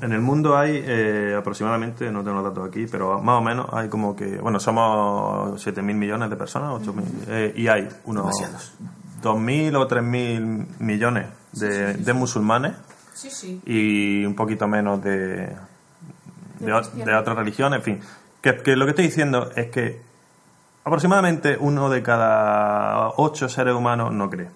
[0.01, 3.67] En el mundo hay eh, aproximadamente, no tengo los datos aquí, pero más o menos
[3.71, 8.73] hay como que, bueno, somos 7.000 millones de personas, 8.000, eh, y hay unos Demasiados.
[9.21, 12.73] 2.000 o 3.000 millones de, de musulmanes
[13.13, 13.61] Sí, sí.
[13.65, 15.55] y un poquito menos de,
[16.59, 17.99] de, otras religiones, en fin.
[18.41, 20.01] Que, que lo que estoy diciendo es que
[20.83, 24.49] aproximadamente uno de cada ocho seres humanos no cree.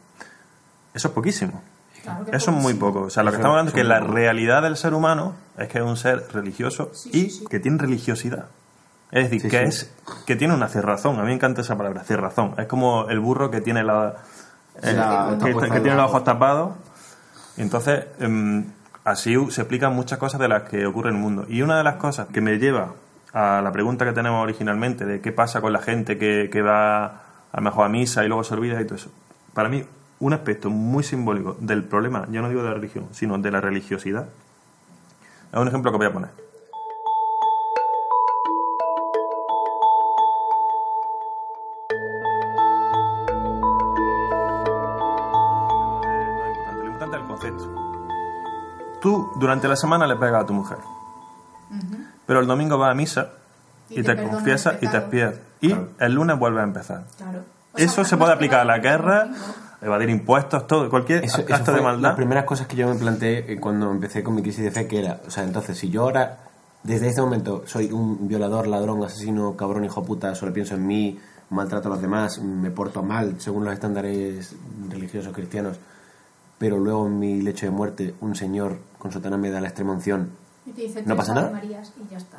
[0.96, 1.62] Eso es poquísimo.
[2.02, 3.02] Claro Eso es muy poco.
[3.02, 5.80] O sea, lo que estamos hablando es que la realidad del ser humano es que
[5.80, 7.46] es un ser religioso Sí, y sí, sí.
[7.50, 8.46] que tiene religiosidad.
[9.12, 9.86] Es decir, Sí, que sí.
[9.86, 9.94] es
[10.26, 11.18] que tiene una cerrazón.
[11.20, 12.54] A mí me encanta esa palabra, cerrazón.
[12.58, 14.16] Es como el burro que tiene la,
[14.82, 16.74] Sí, el- la- que, tiene los ojos tapados.
[17.58, 18.66] Entonces, em,
[19.04, 21.46] así se explican muchas cosas de las que ocurre en el mundo.
[21.48, 22.94] Y una de las cosas que me lleva
[23.34, 27.06] a la pregunta que tenemos originalmente de qué pasa con la gente que, que va
[27.06, 29.12] a lo mejor a misa y luego se olvida y todo eso.
[29.54, 29.84] Para mí,
[30.20, 33.62] un aspecto muy simbólico del problema, yo no digo de la religión, sino de la
[33.62, 34.28] religiosidad,
[35.52, 36.30] es un ejemplo que voy a poner.
[46.78, 47.76] Lo importante es el concepto.
[49.02, 50.78] Tú durante la semana le pegas a tu mujer,
[52.26, 53.30] pero el domingo vas a misa
[53.90, 55.42] y, Y te, te confiesas y te despiertas.
[55.62, 57.04] Y el lunes vuelves a empezar.
[57.18, 57.40] Claro.
[57.74, 59.30] O sea, Eso se puede aplicar a la guerra.
[59.82, 62.10] Evadir impuestos, todo, cualquier Eso, eso acto fue de maldad.
[62.10, 64.88] Las primeras cosas que yo me planteé eh, cuando empecé con mi crisis de fe,
[64.88, 66.40] que era, o sea, entonces, si yo ahora,
[66.84, 71.20] desde este momento, soy un violador, ladrón, asesino, cabrón, hijo puta, solo pienso en mí,
[71.50, 74.56] maltrato a los demás, me porto mal según los estándares
[74.90, 75.78] religiosos cristianos,
[76.58, 79.94] pero luego en mi lecho de muerte, un señor con sotana me da la extrema
[79.94, 80.32] unción,
[80.66, 81.52] Y te dice ¿No pasa nada?
[81.52, 82.38] Marías y ya está.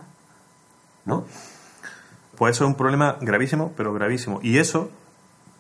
[1.07, 1.25] ¿no?
[2.37, 4.41] Pues eso es un problema gravísimo, pero gravísimo.
[4.43, 4.91] Y eso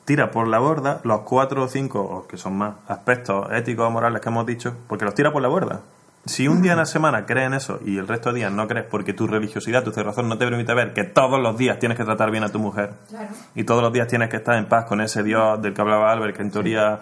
[0.06, 3.90] tira por la borda los cuatro o cinco, o que son más, aspectos éticos o
[3.90, 5.80] morales que hemos dicho, porque los tira por la borda.
[6.24, 8.66] Si un día en la semana crees en eso y el resto de días no
[8.66, 11.96] crees porque tu religiosidad, tu cerrazón no te permite ver que todos los días tienes
[11.98, 13.28] que tratar bien a tu mujer Claro.
[13.54, 16.10] y todos los días tienes que estar en paz con ese Dios del que hablaba
[16.10, 16.98] Albert, que en teoría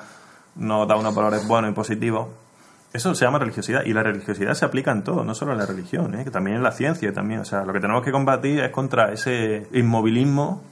[0.56, 2.28] nos da unos valores buenos y positivos,
[2.92, 5.66] eso se llama religiosidad y la religiosidad se aplica en todo, no solo en la
[5.66, 6.24] religión, ¿eh?
[6.24, 9.10] que también en la ciencia, también, o sea, lo que tenemos que combatir es contra
[9.12, 10.62] ese inmovilismo.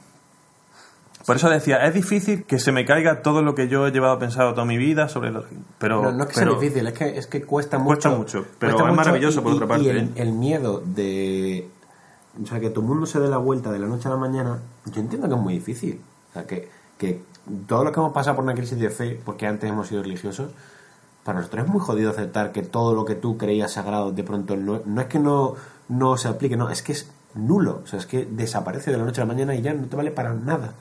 [1.26, 4.18] Por eso decía, es difícil que se me caiga todo lo que yo he llevado
[4.18, 5.44] pensado toda mi vida sobre lo...
[5.78, 7.87] Pero, no, no es que pero- sea difícil, es que, es que cuesta mucho.
[7.88, 10.08] Cuesta mucho, pero Cuesta es maravilloso y- por y- otra parte, Y el, ¿eh?
[10.16, 11.68] el miedo de.
[12.42, 14.58] O sea, que tu mundo se dé la vuelta de la noche a la mañana,
[14.87, 16.00] yo entiendo que es muy difícil.
[16.30, 17.20] O sea, que, que
[17.68, 20.50] todo lo que hemos pasado por una crisis de fe, porque antes hemos sido religiosos,
[21.24, 24.56] para nosotros es muy jodido aceptar que todo lo que tú creías sagrado de pronto
[24.56, 25.54] no, no es que no,
[25.88, 27.83] no se aplique, no, es que es nulo.
[27.85, 29.97] O sea, es que desaparece de la noche a la mañana y ya no te
[29.97, 30.75] vale para nada.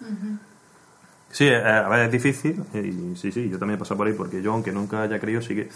[1.29, 2.63] Sí, eh, a ver, es difícil.
[2.73, 5.41] Y sí, sí, yo también he pasado por ahí porque yo, aunque nunca haya creído,
[5.41, 5.69] sí que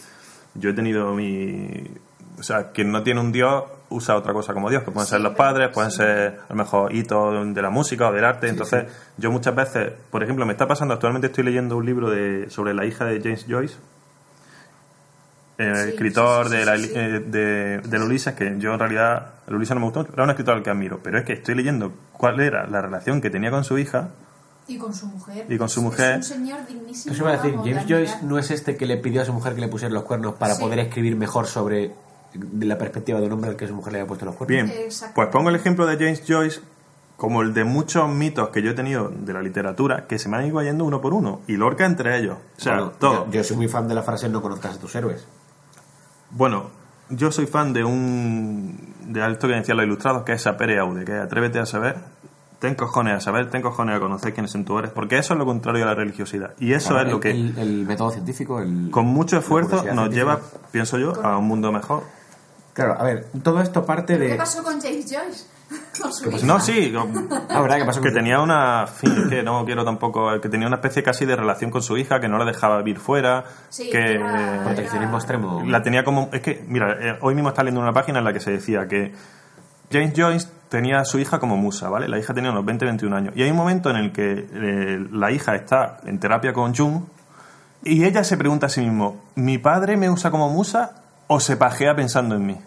[0.55, 1.89] yo he tenido mi...
[2.37, 5.21] O sea, quien no tiene un Dios usa otra cosa como Dios, que pueden ser
[5.21, 8.49] los padres, pueden ser a lo mejor hitos de la música o del arte.
[8.49, 8.85] Entonces,
[9.17, 12.73] yo muchas veces, por ejemplo, me está pasando, actualmente estoy leyendo un libro de, sobre
[12.73, 13.75] la hija de James Joyce,
[15.57, 16.91] eh, Sí, escritor sí, sí, de, la, sí.
[16.95, 20.23] eh, de, del Ulises, que yo en realidad, el Ulises no me gustó mucho, era
[20.23, 23.29] un escritor al que admiro, pero es que estoy leyendo cuál era la relación que
[23.29, 24.09] tenía con su hija
[24.67, 25.45] Y con su mujer.
[25.47, 26.19] Y con su mujer.
[26.19, 27.13] Es un señor dignísimo.
[27.13, 29.25] Eso iba a decir, vamos, James de Joyce no es este que le pidió a
[29.25, 30.61] su mujer que le pusiera los cuernos para Sí.
[30.61, 31.93] poder escribir mejor sobre
[32.33, 34.67] de la perspectiva de un hombre al que su mujer le había puesto los cuernos.
[34.69, 36.59] Bien, pues pongo el ejemplo de James Joyce
[37.15, 40.35] como el de muchos mitos que yo he tenido de la literatura que se me
[40.35, 42.35] han ido yendo uno por uno y Lorca entre ellos.
[42.57, 43.25] O sea, Bueno, todo.
[43.27, 45.25] Yo, yo soy muy fan de la frase no conozcas a tus héroes.
[46.35, 46.69] Bueno,
[47.09, 51.05] yo soy fan de un de esto que decían los ilustrados, que es Sapere Aude,
[51.05, 51.95] que es atrévete a saber,
[52.59, 55.39] ten cojones a saber, ten cojones a conocer quiénes son tú eres, porque eso es
[55.39, 56.53] lo contrario a la religiosidad.
[56.59, 60.09] Y eso Claro, es lo que El, el método científico, el, con mucho esfuerzo nos
[60.09, 62.03] lleva, pienso yo, a un mundo mejor.
[62.73, 64.35] Claro, a ver, todo esto parte ¿Qué de...
[64.35, 65.45] pasó con James Joyce?
[66.11, 66.45] Su hija.
[66.45, 66.93] No, sí,
[67.49, 67.77] Ah, ¿verdad?
[67.77, 71.25] ¿Qué pasó que tenía una fin, que no quiero tampoco que tenía una especie casi
[71.25, 75.17] de relación con su hija que no la dejaba vivir fuera Sí, que era- Proteccionismo
[75.17, 75.63] extremo.
[75.65, 78.33] la tenía como es que mira eh, hoy mismo está leyendo una página en la
[78.33, 79.13] que se decía que
[79.91, 83.15] James Joyce tenía a su hija como musa vale la hija tenía unos 20 21
[83.15, 86.75] años y hay un momento en el que eh, la hija está en terapia con
[86.75, 87.03] Jung
[87.83, 90.91] y ella se pregunta a sí mismo mi padre me usa como musa
[91.27, 92.57] o se pajea pensando en mí.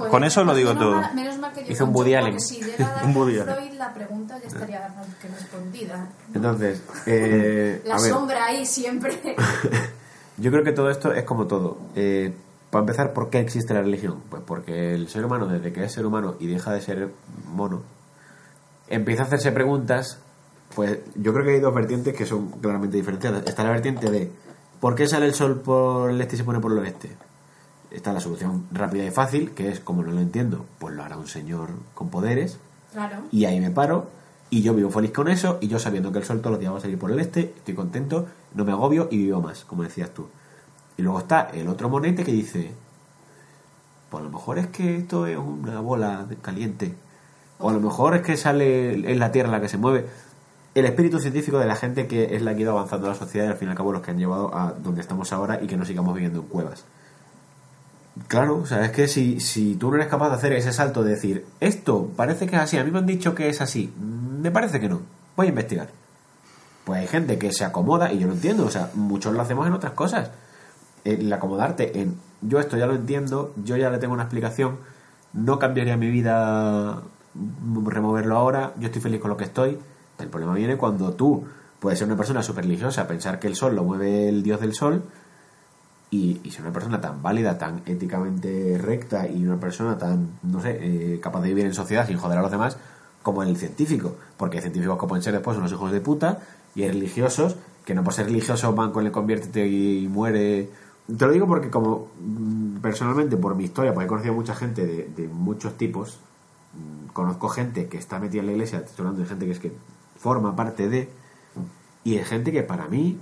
[0.00, 0.92] Pues, Con eso lo digo todo.
[0.92, 2.40] Mal, menos mal que yo Hizo un Woody Allen.
[2.40, 3.36] Si llega Un Woody.
[3.36, 6.08] Freud, la pregunta ya estaría que respondida.
[6.32, 9.20] Entonces, eh, La a ver, sombra ahí siempre.
[10.38, 11.76] yo creo que todo esto es como todo.
[11.96, 12.32] Eh,
[12.70, 14.22] para empezar, ¿por qué existe la religión?
[14.30, 17.10] Pues porque el ser humano, desde que es ser humano y deja de ser
[17.52, 17.82] mono,
[18.88, 20.18] empieza a hacerse preguntas.
[20.74, 23.44] Pues yo creo que hay dos vertientes que son claramente diferenciadas.
[23.44, 24.32] Está la vertiente de
[24.80, 27.10] ¿por qué sale el sol por el este y se pone por el oeste?
[27.90, 31.16] Está la solución rápida y fácil, que es como no lo entiendo, pues lo hará
[31.16, 32.58] un señor con poderes.
[32.92, 33.22] Claro.
[33.32, 34.08] Y ahí me paro
[34.50, 36.72] y yo vivo feliz con eso y yo sabiendo que el sol todos los días
[36.72, 39.84] va a salir por el este, estoy contento, no me agobio y vivo más, como
[39.84, 40.26] decías tú.
[40.96, 42.72] Y luego está el otro monete que dice,
[44.10, 46.94] pues a lo mejor es que esto es una bola caliente,
[47.60, 50.06] o a lo mejor es que sale, es la Tierra la que se mueve.
[50.74, 53.46] El espíritu científico de la gente que es la que ha ido avanzando la sociedad
[53.46, 55.66] y al fin y al cabo los que han llevado a donde estamos ahora y
[55.68, 56.84] que no sigamos viviendo en cuevas.
[58.26, 61.02] Claro, o sea, es que si, si tú no eres capaz de hacer ese salto
[61.02, 63.92] de decir, esto parece que es así, a mí me han dicho que es así,
[63.96, 65.00] mm, me parece que no,
[65.36, 65.88] voy a investigar.
[66.84, 69.66] Pues hay gente que se acomoda y yo lo entiendo, o sea, muchos lo hacemos
[69.66, 70.30] en otras cosas.
[71.04, 74.78] El acomodarte en, yo esto ya lo entiendo, yo ya le tengo una explicación,
[75.32, 77.02] no cambiaría mi vida
[77.34, 79.78] mm, removerlo ahora, yo estoy feliz con lo que estoy.
[80.18, 81.44] El problema viene cuando tú
[81.78, 84.74] puedes ser una persona súper religiosa, pensar que el sol lo mueve el dios del
[84.74, 85.04] sol,
[86.10, 90.60] y, y ser una persona tan válida, tan éticamente recta y una persona tan, no
[90.60, 92.76] sé, eh, capaz de vivir en sociedad sin joder a los demás,
[93.22, 94.16] como el científico.
[94.36, 96.40] Porque hay científicos que pueden ser después unos hijos de puta,
[96.74, 100.68] y hay religiosos que no por ser religiosos van con el conviértete y muere.
[101.16, 104.86] Te lo digo porque como mm, personalmente por mi historia, porque he conocido mucha gente
[104.86, 106.18] de, de muchos tipos,
[106.74, 109.58] mm, conozco gente que está metida en la iglesia, estoy hablando de gente que es
[109.58, 109.72] que
[110.18, 111.08] forma parte de,
[112.04, 113.18] y hay gente que para mí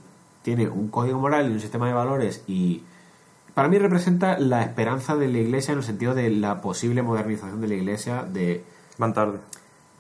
[0.49, 2.83] tiene un código moral y un sistema de valores y
[3.53, 7.61] para mí representa la esperanza de la iglesia en el sentido de la posible modernización
[7.61, 8.65] de la iglesia de
[8.97, 9.41] Van tarde.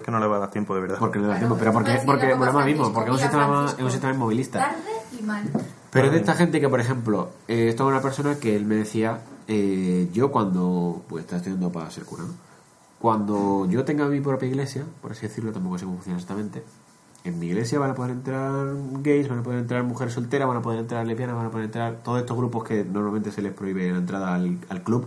[0.03, 0.97] Que no le va a dar tiempo de verdad.
[0.99, 3.85] porque no da Claro, tiempo, pero porque porque al mismo, porque es un sistema es
[3.85, 4.59] un sistema inmovilista.
[4.59, 5.43] Tarde y mal.
[5.91, 8.65] Pero es de esta gente que, por ejemplo, eh, esto es una persona que él
[8.65, 12.33] me decía, eh, yo cuando, pues estaba estudiando para ser cura, ¿no?
[12.99, 16.63] Cuando yo tenga mi propia iglesia, por así decirlo, tampoco sé cómo funciona exactamente,
[17.25, 20.59] en mi iglesia van a poder entrar gays, van a poder entrar mujeres solteras, van
[20.59, 23.53] a poder entrar lesbianas, van a poder entrar todos estos grupos que normalmente se les
[23.53, 25.07] prohíbe la entrada al, al club.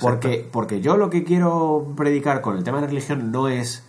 [0.00, 3.84] Porque, porque yo lo que quiero predicar con el tema de la religión no es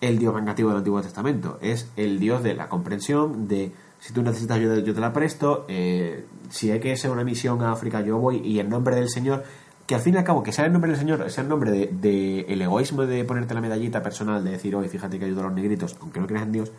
[0.00, 4.22] el Dios vengativo del Antiguo Testamento, es el Dios de la comprensión, de si tú
[4.22, 8.00] necesitas ayuda yo te la presto, eh, si hay que hacer una misión a África
[8.02, 9.44] yo voy y en nombre del Señor,
[9.88, 11.70] que al fin y al cabo que sea el nombre del Señor, sea el nombre
[11.70, 15.40] de, de el egoísmo de ponerte la medallita personal, de decir, oye, fíjate que ayudo
[15.40, 16.72] a los negritos, aunque no creas en Dios,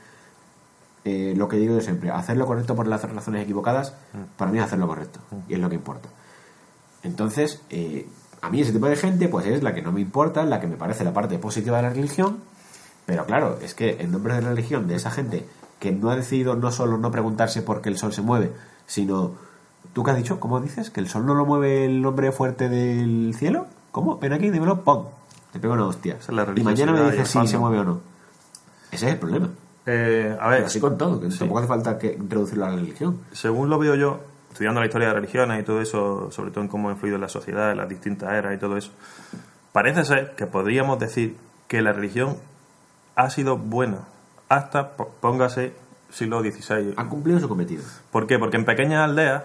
[1.05, 3.95] eh, lo que digo yo siempre, hacer lo correcto por las razones equivocadas,
[4.37, 6.07] para mí es hacer lo correcto, y es lo que importa.
[7.01, 8.07] Entonces, eh,
[8.41, 10.67] a mí ese tipo de gente, pues es la que no me importa, la que
[10.67, 12.43] me parece la parte positiva de la religión,
[13.07, 15.47] pero claro, es que en nombre de la religión de esa gente
[15.79, 18.51] que no ha decidido no solo no preguntarse por qué el sol se mueve,
[18.85, 19.33] sino,
[19.93, 20.39] ¿tú qué has dicho?
[20.39, 20.89] ¿Cómo dices?
[20.89, 23.67] ¿Que el sol no lo mueve el hombre fuerte del cielo?
[23.91, 24.17] ¿Cómo?
[24.19, 25.05] Ven aquí, dímelo, ¡pum!
[25.51, 26.17] Te pego una hostia.
[26.19, 28.01] Es la y mañana me dices si se mueve o no.
[28.91, 29.49] Ese es el problema.
[29.85, 31.39] Eh, a ver, Pero así con todo, que sí.
[31.39, 33.19] tampoco hace falta que reducirlo a la religión.
[33.31, 34.19] según lo veo yo,
[34.51, 37.21] estudiando la historia de religiones y todo eso, sobre todo en cómo ha influido en
[37.21, 38.91] la sociedad, en las distintas eras y todo eso,
[39.71, 42.37] parece ser que podríamos decir que la religión
[43.15, 43.99] ha sido buena
[44.49, 45.73] hasta, póngase,
[46.11, 46.93] siglo XVI.
[46.97, 47.83] Han cumplido su cometido.
[48.11, 48.37] ¿Por qué?
[48.37, 49.43] Porque en pequeñas aldeas,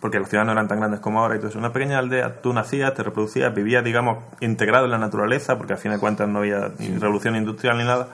[0.00, 1.98] porque las ciudades no eran tan grandes como ahora y todo eso, en una pequeña
[1.98, 5.98] aldea tú nacías, te reproducías, vivías, digamos, integrado en la naturaleza, porque al fin de
[5.98, 8.08] cuentas no había ni revolución industrial ni nada.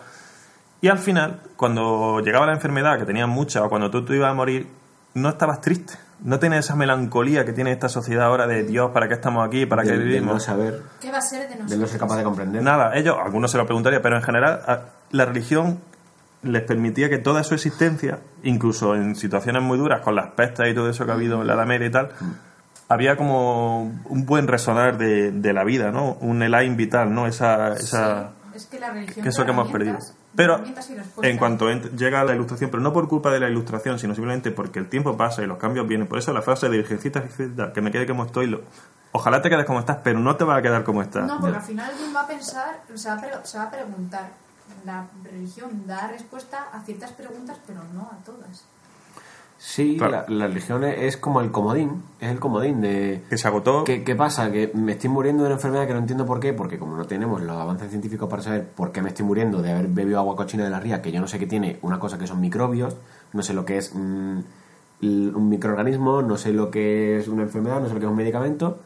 [0.81, 4.31] Y al final, cuando llegaba la enfermedad, que tenías mucha, o cuando tú te ibas
[4.31, 4.66] a morir,
[5.14, 5.95] no estabas triste.
[6.25, 9.66] No tenías esa melancolía que tiene esta sociedad ahora de Dios, ¿para qué estamos aquí?
[9.66, 10.42] ¿Para qué de, de no vivimos?
[10.45, 11.71] saber, ¿Qué va a ser de nosotros?
[11.71, 12.62] de no ser capaz de comprender.
[12.62, 14.61] Nada, ellos, algunos se lo preguntaría, pero en general
[15.11, 15.81] la religión
[16.42, 20.74] les permitía que toda su existencia, incluso en situaciones muy duras, con las pestes y
[20.74, 22.09] todo eso que ha habido en la Edad Media y tal,
[22.88, 26.14] había como un buen resonar de, de la vida, ¿no?
[26.20, 27.26] Un elaine vital, ¿no?
[27.26, 29.98] Esa, esa, Sí, es que la religión que eso que hemos perdido.
[30.35, 30.57] Pero
[31.22, 34.78] en cuanto llega la ilustración, pero no por culpa de la ilustración, sino simplemente porque
[34.78, 36.07] el tiempo pasa y los cambios vienen.
[36.07, 37.22] Por eso la frase de Virgencita,
[37.72, 38.61] que me quede como estoy, lo-
[39.12, 41.26] ojalá te quedes como estás, pero no te va a quedar como estás.
[41.26, 44.28] No, porque al final alguien va a pensar, se va a, se va a preguntar.
[44.85, 48.64] La religión da respuesta a ciertas preguntas, pero no a todas.
[49.59, 50.25] Sí, Claro.
[50.29, 53.23] la, la religión es como el comodín, es el comodín de...
[53.31, 53.85] Que se agotó.
[53.85, 54.51] ¿Qué, qué pasa?
[54.51, 57.05] Que me estoy muriendo de una enfermedad que no entiendo por qué, porque como no
[57.05, 60.35] tenemos los avances científicos para saber por qué me estoy muriendo de haber bebido agua
[60.35, 62.97] cochina de la ría, que yo no sé qué tiene, una cosa que son microbios,
[63.33, 64.38] no sé lo que es mm,
[65.03, 68.16] un microorganismo, no sé lo que es una enfermedad, no sé lo que es un
[68.16, 68.81] medicamento,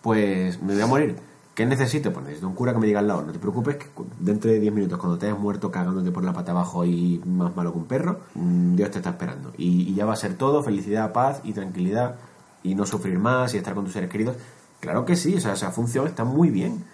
[0.00, 1.16] pues me voy a morir.
[1.54, 2.12] ¿Qué necesito?
[2.12, 3.86] Pues necesito un cura que me diga al lado, no te preocupes, que
[4.18, 7.54] dentro de 10 minutos, cuando te hayas muerto cagándote por la pata abajo y más
[7.54, 9.52] malo que un perro, mm, Dios te está esperando.
[9.58, 12.16] Y, ya va a ser todo, felicidad, paz y tranquilidad,
[12.62, 14.36] y no sufrir más y estar con tus seres queridos.
[14.80, 16.84] Claro que sí, o sea, esa función está muy bien.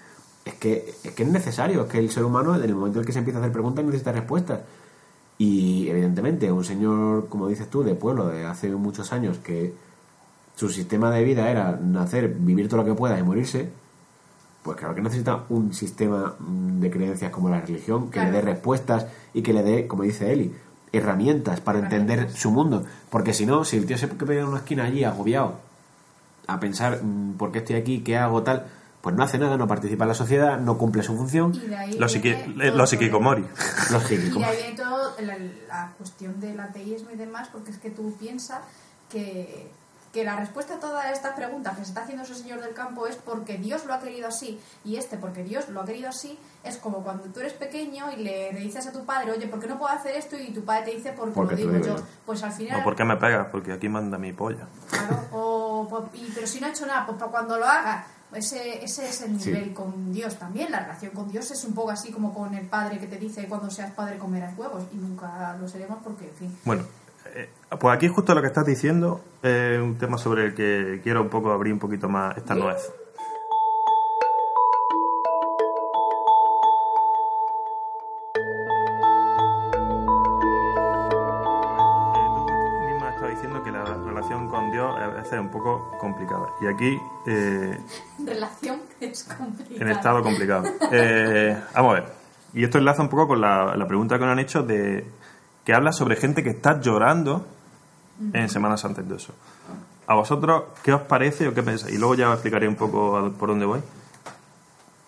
[0.44, 3.02] Es que, es que es necesario, es que el ser humano, en el momento en
[3.02, 4.60] el que se empieza a hacer preguntas, necesita respuestas.
[5.38, 9.72] Y evidentemente, un señor, como dices tú, de pueblo de hace muchos años, que
[10.56, 13.70] su sistema de vida era nacer, vivir todo lo que pueda y morirse,
[14.62, 18.40] pues claro que necesita un sistema mm, de creencias como la religión que le dé
[18.40, 20.54] respuestas y que le dé, como dice Eli,
[20.92, 22.84] herramientas para entender su mundo.
[23.10, 25.60] Porque si no, si el tío se queda en una esquina allí agobiado
[26.46, 28.66] a pensar mm, por qué estoy aquí, qué hago, tal,
[29.00, 31.54] pues no hace nada, no participa en la sociedad, no cumple su función.
[31.54, 32.76] Y de ahí Los, viene eh, todo
[33.90, 35.38] los Y ahí viene todo la,
[35.68, 38.60] la cuestión del ateísmo y demás, porque es que tú piensas
[39.08, 39.70] que,
[40.12, 43.06] que la respuesta a todas estas preguntas que se está haciendo ese señor del campo
[43.06, 46.38] es porque Dios lo ha querido así, y este porque Dios lo ha querido así,
[46.64, 49.60] es como cuando tú eres pequeño y le, le dices a tu padre, oye, ¿por
[49.60, 50.36] qué no puedo hacer esto?
[50.38, 51.96] Y tu padre te dice, porque, Porque lo digo digo yo.
[51.98, 52.02] yo.
[52.24, 52.80] Pues al final...
[52.80, 53.48] ¿O por qué me pegas?
[53.50, 54.66] Porque aquí manda mi polla.
[54.90, 58.84] Claro, o, y- pero si no ha hecho nada, pues para cuando lo haga, Ese,
[58.84, 60.70] ese es el nivel con Dios también.
[60.70, 63.46] La relación con Dios es un poco así como con el padre que te dice
[63.48, 66.58] cuando seas padre comerás huevos y nunca lo seremos porque, en fin.
[66.66, 66.84] Bueno,
[67.38, 71.22] eh, pues aquí justo lo que estás diciendo es un tema sobre el que quiero
[71.22, 72.92] un poco abrir un poquito más esta nuez.
[82.74, 86.48] Tú misma estás diciendo que la relación con Dios a veces es un poco complicada.
[86.60, 87.78] Y aquí, eh,
[88.24, 89.80] Relación es complicada.
[89.80, 90.64] en estado complicado.
[90.90, 92.12] Eh, vamos a ver.
[92.54, 95.04] Y esto enlaza un poco con la, la pregunta que nos han hecho de
[95.68, 97.46] que habla sobre gente que está llorando
[98.32, 99.34] en Semana Santa y todo eso.
[100.06, 101.94] ¿A vosotros qué os parece o qué pensáis?
[101.94, 103.80] Y luego ya os explicaré un poco por dónde voy.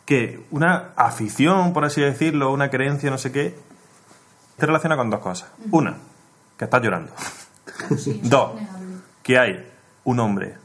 [0.04, 3.56] Que una afición, por así decirlo, una creencia, no sé qué,
[4.58, 5.50] se relaciona con dos cosas.
[5.70, 5.96] Una,
[6.58, 7.10] que estás llorando.
[7.96, 8.50] Sí, Dos,
[9.22, 9.66] que hay
[10.04, 10.58] un hombre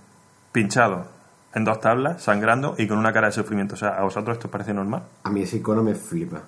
[0.52, 1.06] pinchado
[1.54, 3.76] en dos tablas, sangrando y con una cara de sufrimiento.
[3.76, 5.04] O sea, ¿a vosotros esto os parece normal?
[5.24, 6.42] A mí ese icono me flipa.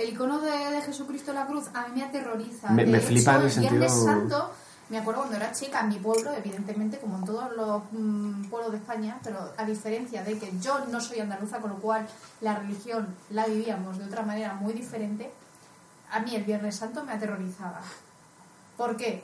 [0.00, 2.70] El icono de, de Jesucristo en la cruz a mí me aterroriza.
[2.70, 4.50] Me- De me hecho, flipa en el Viernes sentido- Santo,
[4.88, 8.72] me acuerdo cuando era chica, en mi pueblo, evidentemente, como en todos los mm, pueblos
[8.72, 12.08] de España, pero a diferencia de que yo no soy andaluza, con lo cual
[12.40, 15.30] la religión la vivíamos de otra manera muy diferente,
[16.10, 17.80] a mí el Viernes Santo me aterrorizaba.
[18.76, 19.22] ¿Por qué?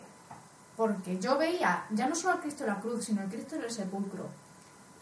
[0.76, 3.70] Porque yo veía ya no solo al Cristo la cruz, sino al Cristo en el
[3.70, 4.26] sepulcro.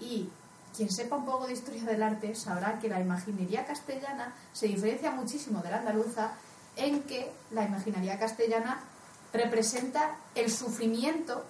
[0.00, 0.28] Y
[0.74, 5.10] quien sepa un poco de historia del arte sabrá que la imaginería castellana se diferencia
[5.10, 6.32] muchísimo de la andaluza
[6.76, 8.80] en que la imaginería castellana
[9.32, 11.44] representa el sufrimiento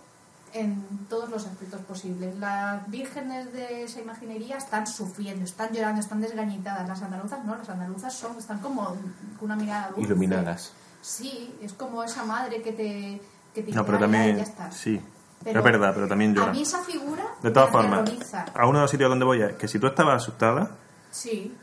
[0.52, 2.36] en todos los aspectos posibles.
[2.38, 6.86] Las vírgenes de esa imaginería están sufriendo, están llorando, están desgañitadas.
[6.88, 8.98] Las andaluzas no, las andaluzas son, están como con
[9.40, 10.02] una mirada dulce.
[10.02, 10.72] Iluminadas.
[11.02, 13.20] Sí, es como esa madre que te,
[13.52, 14.36] que te No, pero dice, "Ay, ay, también.
[14.36, 14.70] ya está".
[14.70, 15.00] Sí,
[15.44, 16.52] Pero es verdad, pero también A llora.
[16.52, 18.10] mí esa figura De todas formas,
[18.54, 20.70] a uno de los sitios donde voy es que si tú estabas asustada,
[21.10, 21.54] Sí,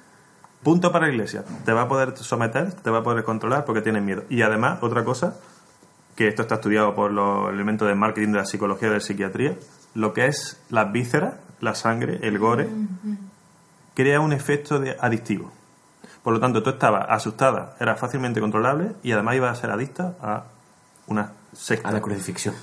[0.64, 1.44] punto para la iglesia.
[1.66, 4.24] Te va a poder someter, te va a poder controlar porque tienes miedo.
[4.30, 5.36] Y además, otra cosa,
[6.16, 9.02] que esto está estudiado por los elementos de marketing de la psicología y de la
[9.02, 9.56] psiquiatría,
[9.96, 12.70] lo que es las vísceras, la sangre, el gore,
[13.96, 15.52] crea un efecto de adictivo.
[16.24, 20.16] Por lo tanto, tú estabas asustada, era fácilmente controlable y además ibas a ser adicta
[20.22, 20.44] a
[21.08, 21.90] una secta.
[21.90, 22.56] A la crucifixión.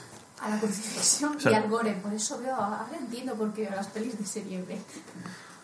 [0.43, 1.93] A la crucifixión O sea- y al gore.
[2.03, 4.77] Por eso veo, ahora entiendo por qué las pelis de serie B.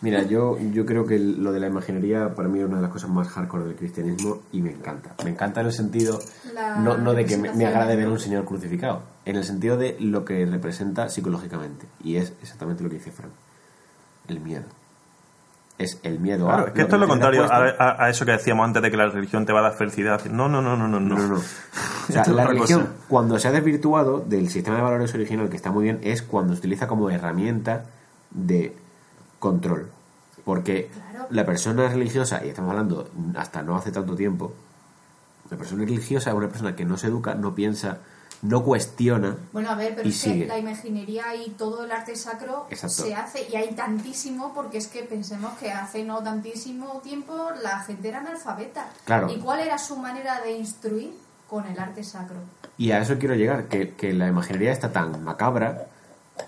[0.01, 2.91] Mira, yo, yo creo que lo de la imaginería para mí es una de las
[2.91, 5.15] cosas más hardcore del cristianismo y me encanta.
[5.23, 6.19] Me encanta en el sentido,
[6.53, 9.43] La no, no de que me, me agrade ver a un señor crucificado, en el
[9.45, 11.87] sentido de lo que representa psicológicamente.
[12.03, 13.31] Y es exactamente lo que dice Frank.
[14.27, 14.65] El miedo.
[15.77, 16.67] Es el miedo Claro, a...
[16.67, 18.95] es que esto es lo contrario a, a- a eso que decíamos antes de que
[18.97, 20.23] la religión te va a dar felicidad.
[20.25, 20.99] No, no, no, no, no.
[20.99, 21.15] no.
[21.17, 21.35] No, no.
[22.09, 22.93] O sea, la religión, cosa.
[23.09, 26.53] cuando se ha desvirtuado del sistema de valores original, que está muy bien, es cuando
[26.53, 27.85] se utiliza como herramienta
[28.29, 28.75] de
[29.39, 29.89] control.
[30.45, 31.25] Porque Claro.
[31.31, 34.53] la persona religiosa, y estamos hablando hasta no hace tanto tiempo,
[35.49, 37.97] la persona religiosa es una persona que no se educa, no piensa,
[38.41, 39.37] no cuestiona.
[39.53, 40.45] Bueno, a ver, pero Y es que sigue.
[40.47, 43.03] la imaginería y todo el arte sacro Exacto.
[43.03, 47.79] se hace, y hay tantísimo, porque es que pensemos que hace no tantísimo tiempo la
[47.81, 48.87] gente era analfabeta.
[49.05, 49.29] Claro.
[49.31, 51.13] ¿Y cuál era su manera de instruir?
[51.49, 52.37] Con el arte sacro.
[52.75, 55.87] Y a eso quiero llegar, que, que la imaginería está tan macabra,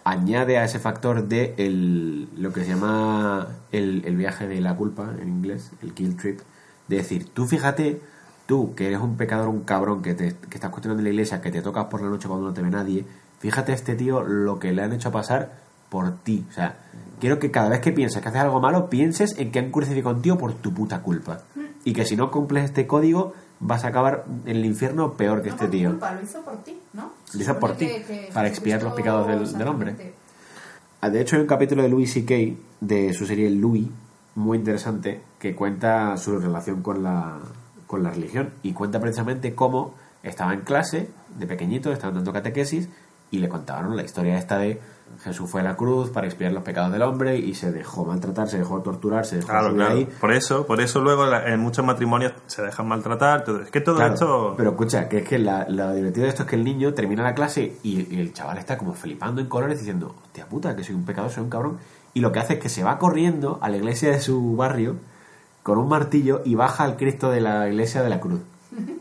[0.04, 4.76] añade a ese factor de el, lo que se llama el, el viaje de la
[4.76, 6.40] culpa en inglés, el kill trip,
[6.88, 8.02] de decir, tú fíjate,
[8.48, 11.52] tú que eres un pecador, un cabrón, que, te, que estás cuestionando la iglesia, que
[11.52, 13.06] te tocas por la noche cuando no te ve nadie,
[13.40, 15.52] fíjate a este tío lo que le han hecho pasar
[15.90, 16.46] por ti.
[16.50, 16.78] O sea,
[17.20, 20.14] quiero que cada vez que pienses que haces algo malo, pienses en que han crucificado
[20.14, 21.42] a un tío por tu puta culpa.
[21.86, 25.50] Y que si no cumples este código, vas a acabar en el infierno peor que
[25.50, 25.90] no este tío.
[25.92, 27.12] culpa, lo hizo por ti, ¿no?
[27.34, 27.92] Lo hizo por ti,
[28.34, 29.96] para expiar los pecados del- del hombre.
[31.02, 32.36] Ah, De hecho, hay un capítulo de Louis C.K.
[32.82, 33.88] de su serie Louis,
[34.36, 37.38] muy interesante, que cuenta su relación con la,
[37.88, 42.90] con la religión y cuenta precisamente cómo estaba en clase de pequeñito, estaba dando catequesis
[43.32, 44.80] y le contaban la historia esta de
[45.24, 48.50] Jesús fue a la cruz para expiar los pecados del hombre y se dejó maltratar,
[48.50, 50.06] se dejó torturar, se dejó Claro, ahí.
[50.20, 53.46] Por eso, por eso luego en muchos matrimonios se dejan maltratar.
[53.46, 54.54] todo- Es que todo Claro, esto.
[54.58, 57.24] Pero escucha, que es que la, lo divertido de esto es que el niño termina
[57.24, 60.84] la clase y, y el chaval está como flipando en colores diciendo, hostia puta, que
[60.84, 61.78] soy un pecador, soy un cabrón.
[62.14, 64.96] Y lo que hace es que se va corriendo a la iglesia de su barrio
[65.68, 68.40] con un martillo y baja al Cristo de la iglesia de la cruz.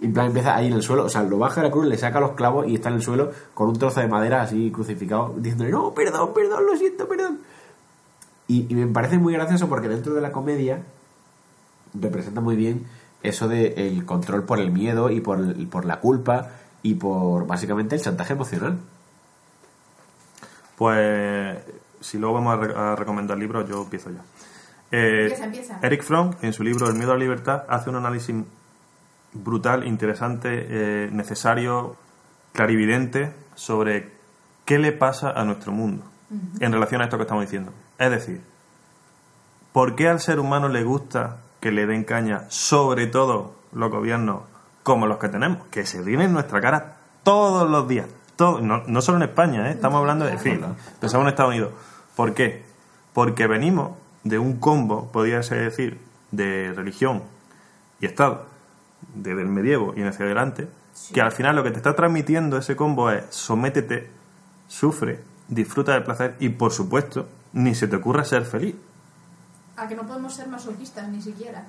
[0.00, 1.86] Y en plan empieza ahí en el suelo, o sea, lo baja de la cruz,
[1.86, 4.72] le saca los clavos y está en el suelo con un trozo de madera así
[4.72, 7.38] crucificado, diciéndole, no, perdón, perdón, lo siento, perdón.
[8.48, 10.82] Y, me parece muy gracioso porque dentro de la comedia
[11.94, 12.84] representa muy bien
[13.22, 16.48] eso de el control por el miedo y por, el- por la culpa
[16.82, 18.78] y por básicamente el chantaje emocional.
[20.76, 21.58] Pues
[22.00, 24.22] si luego vamos a, re- a recomendar libros, yo empiezo ya.
[24.90, 25.78] Eh, Empieza, empieza.
[25.82, 28.34] Eric Fromm, en su libro El miedo a la libertad, hace un análisis
[29.32, 31.96] brutal, interesante, eh, necesario,
[32.52, 34.12] clarividente sobre
[34.64, 36.04] qué le pasa a nuestro mundo
[36.58, 37.72] en relación a esto que estamos diciendo.
[37.98, 38.40] Es decir,
[39.72, 44.42] ¿por qué al ser humano le gusta que le den caña, sobre todo los gobiernos
[44.82, 48.06] como los que tenemos, que se ríen en nuestra cara todos los días?
[48.36, 49.72] Todo, no, no solo en España, ¿eh?
[49.72, 50.60] estamos hablando de, en fin,
[51.00, 51.72] pensamos en Estados Unidos.
[52.14, 52.64] ¿Por qué?
[53.12, 53.92] Porque venimos
[54.28, 56.00] de un combo, podría ser decir,
[56.30, 57.22] de religión
[58.00, 58.46] y Estado,
[59.14, 60.68] desde el medievo y en hacia adelante,
[61.12, 64.10] que al final lo que te está transmitiendo ese combo es sométete,
[64.66, 68.74] sufre, disfruta del placer y, por supuesto, ni se te ocurra ser feliz.
[69.76, 71.64] A que no podemos ser masoquistas ni siquiera.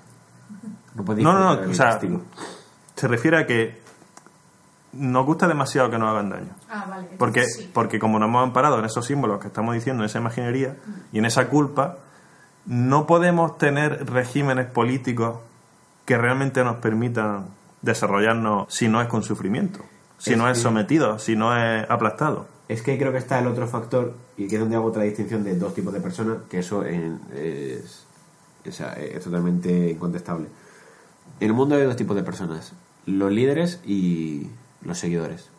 [0.95, 1.99] No, No, no, o sea,
[2.95, 3.81] se refiere a que
[4.93, 6.55] nos gusta demasiado que nos hagan daño.
[6.69, 7.09] Ah, vale.
[7.19, 7.69] Porque, sí.
[7.73, 10.77] porque como nos hemos amparado en esos símbolos que estamos diciendo, en esa imaginería
[11.11, 11.97] y en esa culpa,
[12.67, 15.39] no podemos tener regímenes políticos
[16.05, 17.45] que realmente nos permitan
[17.81, 19.79] desarrollarnos si no es con sufrimiento,
[20.17, 22.47] si Es no es sometido, si no es aplastado.
[22.67, 25.43] Es que creo que está el otro factor, y que es donde hago otra distinción
[25.43, 28.05] de dos tipos de personas, que eso en- es,
[28.65, 30.47] es totalmente incontestable.
[31.39, 32.73] En el mundo hay dos tipos de personas,
[33.05, 34.49] los líderes y
[34.81, 35.49] los seguidores.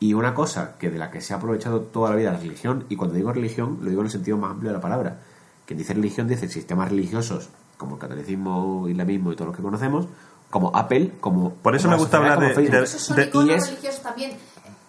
[0.00, 2.84] Y una cosa que de la que se ha aprovechado toda la vida la religión,
[2.90, 5.20] y cuando digo religión lo digo en el sentido más amplio de la palabra,
[5.66, 10.06] quien dice religión dice sistemas religiosos como el catolicismo, islamismo y todos los que conocemos,
[10.50, 11.50] como Apple, como...
[11.54, 14.32] Por eso como me gusta hablar como de- de- iconos y es- religiosos también.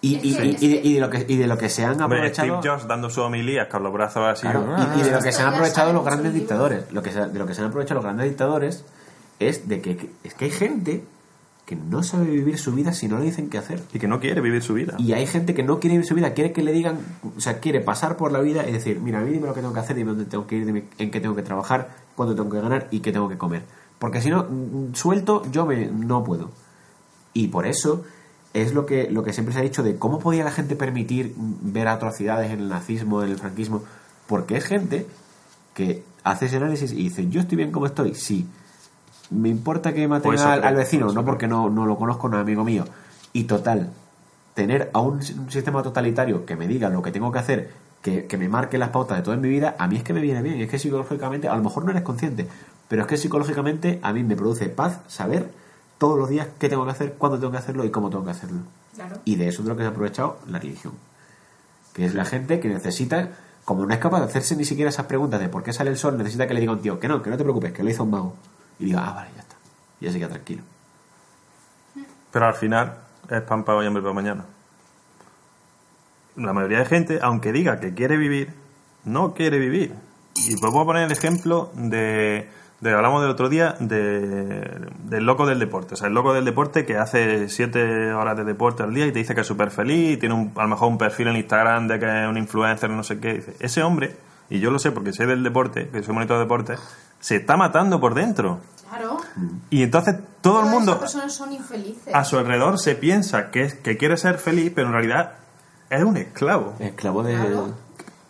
[0.02, 2.60] Y, de, y de lo que, y de lo que se han Hombre, aprovechado...
[2.60, 4.42] Steve Jobs dando su homilía con los brazos así.
[4.42, 6.92] Claro, ah, y, y de lo que se han aprovechado los grandes dictadores.
[6.92, 8.84] Lo que se, de lo que se han aprovechado los grandes dictadores
[9.40, 11.04] es de que- es que hay gente
[11.66, 13.82] que no sabe vivir su vida si no le dicen qué hacer.
[13.92, 14.94] Y que no quiere vivir su vida.
[14.98, 16.98] Y hay gente que no quiere vivir su vida, quiere que le digan,
[17.36, 19.60] o sea, quiere pasar por la vida y decir, mira, a mí dime lo que
[19.60, 22.36] tengo que hacer, dime dónde tengo que ir, dime en qué tengo que trabajar, cuándo
[22.36, 23.64] tengo que ganar y qué tengo que comer.
[23.98, 26.52] Porque si no, mm, suelto, yo me, no puedo.
[27.34, 28.04] Y por eso
[28.54, 31.34] es lo que, lo que siempre se ha dicho de cómo podía la gente permitir
[31.36, 33.82] ver atrocidades en el nazismo, en el franquismo.
[34.28, 35.06] Porque es gente
[35.74, 38.46] que hace ese análisis y dice, yo estoy bien como estoy, sí.
[39.30, 42.28] Me importa que maten Pues al, creo, al vecino, no porque no, no lo conozco,
[42.28, 42.84] no es amigo mío.
[43.32, 43.90] Y total,
[44.54, 47.70] tener a un, un sistema totalitario que me diga lo que tengo que hacer,
[48.02, 50.20] que, que me marque las pautas de toda mi vida, a mí es que me
[50.20, 50.60] viene bien.
[50.60, 52.46] Es que psicológicamente, a lo mejor no eres consciente,
[52.88, 55.50] pero es que psicológicamente a mí me produce paz saber
[55.98, 58.30] todos los días qué tengo que hacer, cuándo tengo que hacerlo y cómo tengo que
[58.30, 58.60] hacerlo.
[58.94, 59.18] Claro.
[59.24, 60.94] Y de eso es de lo que se ha aprovechado la religión.
[61.92, 63.30] Que es la gente que necesita,
[63.64, 65.96] como no es capaz de hacerse ni siquiera esas preguntas de por qué sale el
[65.96, 67.82] sol, necesita que le diga a un tío que no, que no te preocupes, que
[67.82, 68.34] lo hizo un mago.
[68.78, 69.56] Y diga, ah, vale, ya está.
[70.00, 70.62] Y ya se queda tranquilo.
[72.30, 72.98] Pero al final
[73.30, 74.44] es pan para hoy, hambre para mañana.
[76.36, 78.52] La mayoría de gente, aunque diga que quiere vivir,
[79.04, 79.94] no quiere vivir.
[80.46, 82.46] Y os voy a poner el ejemplo de,
[82.80, 85.94] de hablamos del otro día, de, del loco del deporte.
[85.94, 89.12] O sea, el loco del deporte que hace siete horas de deporte al día y
[89.12, 91.36] te dice que es súper feliz y tiene un- a lo mejor un perfil en
[91.36, 93.32] Instagram de que es un influencer, no sé qué.
[93.34, 94.14] Dice, ese hombre,
[94.50, 96.74] y yo lo sé porque sé del deporte, que soy monitor de deporte,
[97.26, 98.60] se está matando por dentro.
[98.88, 99.16] Claro.
[99.68, 102.14] Y entonces todo el Todas mundo esas personas son infelices.
[102.14, 105.32] a su alrededor se piensa que, es, que quiere ser feliz, pero en realidad
[105.90, 106.74] es un esclavo.
[106.78, 107.34] Esclavo de...
[107.34, 107.74] Claro.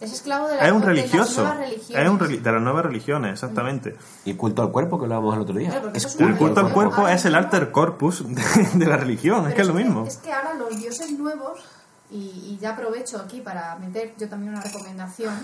[0.01, 1.43] Es esclavo de, la, Es un de las religioso.
[1.43, 2.05] nuevas religiones.
[2.05, 3.97] Es un reli- de las nuevas religiones, exactamente.
[4.25, 5.69] Y culto al cuerpo, que hablábamos el otro día.
[5.71, 8.43] Claro, es El culto al cuerpo es el alter corpus de,
[8.75, 10.07] de la religión, es que es lo mismo.
[10.07, 11.61] Es que ahora los dioses nuevos,
[12.11, 15.35] y, y ya aprovecho aquí para meter yo también una recomendación,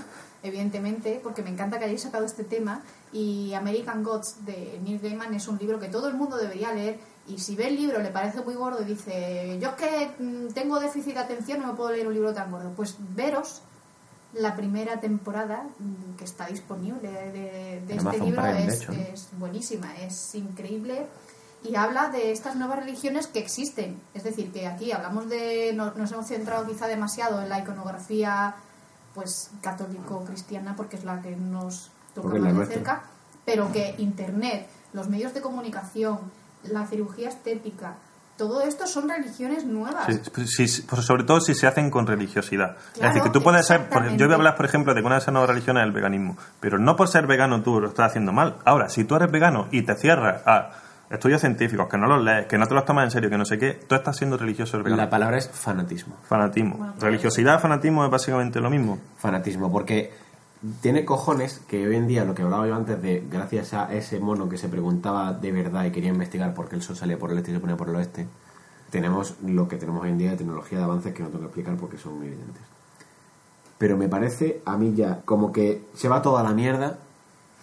[0.43, 2.82] evidentemente, porque me encanta que hayáis sacado este tema,
[3.12, 6.99] y American Gods de Neil Gaiman es un libro que todo el mundo debería leer,
[7.28, 10.49] y si ve el libro le parece muy gordo y dice, yo es que mm,
[10.55, 13.62] tengo déficit de atención, no me puedo leer un libro tan gordo, pues veros
[14.34, 19.95] la primera temporada mm, que está disponible de, este libro Prime, de es, es buenísima,
[19.99, 21.07] es increíble
[21.62, 24.01] y habla de estas nuevas religiones que existen.
[24.14, 28.57] Es decir, que aquí hablamos de, no- nos hemos centrado quizá demasiado en la iconografía
[29.15, 33.03] pues católico-cristiana porque es la que nos toca Porque más de cerca,
[33.45, 36.19] pero que Internet, los medios de comunicación,
[36.65, 37.97] la cirugía estética,
[38.37, 40.07] todo esto son religiones nuevas.
[40.07, 42.77] Sí, pues, sí, pues sobre todo si se hacen con religiosidad.
[42.95, 43.89] es decir, que tú puedes ser.
[44.17, 45.93] yo voy a hablar, por ejemplo, de que una de esas nuevas religiones es el
[45.93, 46.37] veganismo.
[46.59, 48.57] Pero no por ser vegano tú lo estás haciendo mal.
[48.65, 50.71] Ahora, si tú eres vegano y te cierras a
[51.13, 53.45] estudios científicos, que no los lees, que no te los tomas en serio, que no
[53.45, 55.03] sé qué, tú estás siendo religioso el vegano.
[55.03, 56.17] La palabra es fanatismo.
[56.27, 56.77] Fanatismo.
[56.77, 57.07] Bueno, claro.
[57.07, 58.99] Religiosidad, fanatismo es básicamente lo mismo.
[59.19, 60.11] Fanatismo, porque
[60.81, 64.21] tiene cojones que hoy en día, lo que hablaba yo antes de, gracias a ese
[64.21, 67.31] mono que se preguntaba de verdad y quería investigar por qué el sol salía por
[67.31, 68.27] el este y se ponía por el oeste,
[68.91, 71.47] tenemos lo que tenemos hoy en día de tecnología de avances que no tengo que
[71.47, 72.63] explicar porque son evidentes.
[73.77, 76.99] pero me parece a mí ya como que se va toda la mierda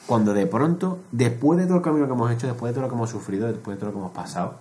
[0.06, 2.90] cuando de pronto, después de todo el camino que hemos hecho, después de todo lo
[2.90, 4.56] que hemos sufrido, después de todo lo que hemos pasado,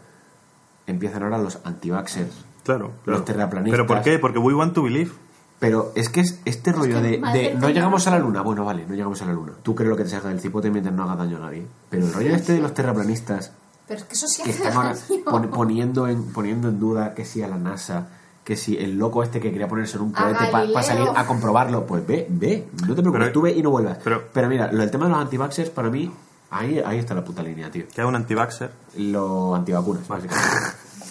[0.86, 2.44] empiezan ahora los anti-vaxxers.
[2.64, 3.18] Claro, claro.
[3.18, 3.78] Los terraplanistas.
[3.78, 4.18] ¿Pero por qué?
[4.18, 5.10] Porque we want to believe.
[5.58, 8.42] Pero es que es este rollo que de, no llegamos a la luna.
[8.42, 9.54] Bueno, vale, no llegamos a la luna.
[9.62, 11.66] Tú crees lo que te salga del cipote mientras no haga daño a nadie.
[11.90, 13.52] Pero el rollo este de los terraplanistas
[13.88, 17.24] Pero es que eso sí que hace están ahora poniendo, en, poniendo en duda que
[17.24, 18.06] si a la NASA,
[18.48, 21.84] que si el loco este que quería ponerse en un cohete para salir a comprobarlo,
[21.84, 23.98] pues ve, ve, no te preocupes, Pero- tú ve y no vuelvas.
[24.02, 26.10] pero- mira, lo del tema de los antivaxxers, para mí,
[26.50, 27.84] ahí, ahí está la puta línea, tío.
[27.94, 28.70] Que es un anti-vaxxer.
[28.96, 30.48] Los antivacunas, básicamente.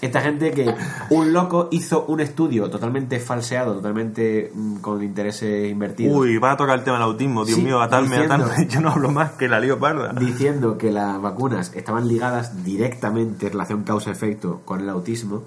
[0.02, 0.74] Esta gente que
[1.12, 6.18] un loco hizo un estudio totalmente falseado, totalmente mm, con intereses invertidos.
[6.18, 7.46] Uy, va a tocar el tema del autismo.
[7.46, 8.68] Dios Sí, mío, atarme, diciendo- atarme.
[8.70, 10.12] Yo no hablo más que la lío parda.
[10.14, 15.44] diciendo que las vacunas estaban ligadas directamente en relación causa-efecto con el autismo,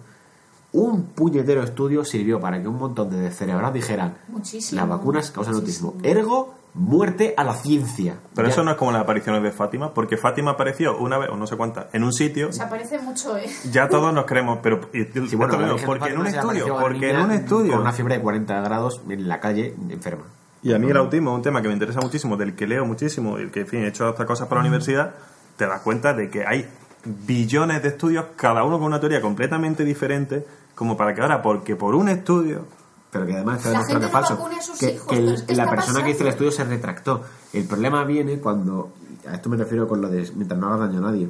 [0.72, 5.54] un puñetero estudio sirvió para que un montón de descerebrados dijeran Muchísimo, las vacunas causan
[5.54, 5.90] muchísimo.
[5.90, 6.08] autismo.
[6.10, 8.14] Ergo, muerte a la ciencia.
[8.34, 11.28] Pero Ya- eso no es como las apariciones de Fátima, porque Fátima apareció una vez,
[11.30, 12.52] o no sé cuántas, en un sitio.
[12.52, 13.50] Se aparece mucho, ¿eh?
[13.72, 14.80] Ya todos nos creemos, pero.
[14.92, 15.54] y- Sí, bueno,
[15.86, 17.72] porque en un estudio, porque en un estudio.
[17.72, 20.22] Con una fiebre de 40 grados en la calle, enferma.
[20.62, 22.84] Y a mí el autismo es un tema que me interesa muchísimo, del que leo
[22.84, 25.14] muchísimo, y el que, en fin, he hecho estas cosas para la universidad,
[25.56, 26.68] te das cuenta de que hay
[27.04, 30.44] billones de estudios, cada uno con una teoría completamente diferente,
[30.80, 32.64] como para que ahora, porque por un estudio,
[33.10, 34.48] Pero que además está demostrado que es falso.
[34.78, 37.22] que hijos, el- la persona que hizo el estudio se retractó.
[37.52, 38.90] El problema viene cuando.
[39.28, 41.28] A esto me refiero con lo de mientras no hagas daño a nadie.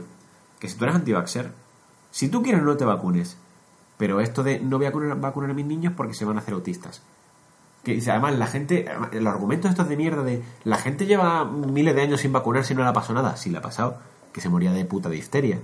[0.61, 1.51] Que si tú eres antivaxer,
[2.13, 3.37] si tú quieres no te vacunes.
[3.99, 6.41] Pero esto de no voy a vacunar, vacunar a mis niños porque se van a
[6.43, 7.03] hacer autistas.
[7.83, 8.87] Que además, la gente.
[9.15, 10.45] Los argumentos estos de mierda de.
[10.63, 13.37] La gente lleva miles de años sin vacunar si no le ha pasado nada.
[13.37, 13.97] Si le ha pasado.
[14.33, 15.59] Que se moría de puta difteria.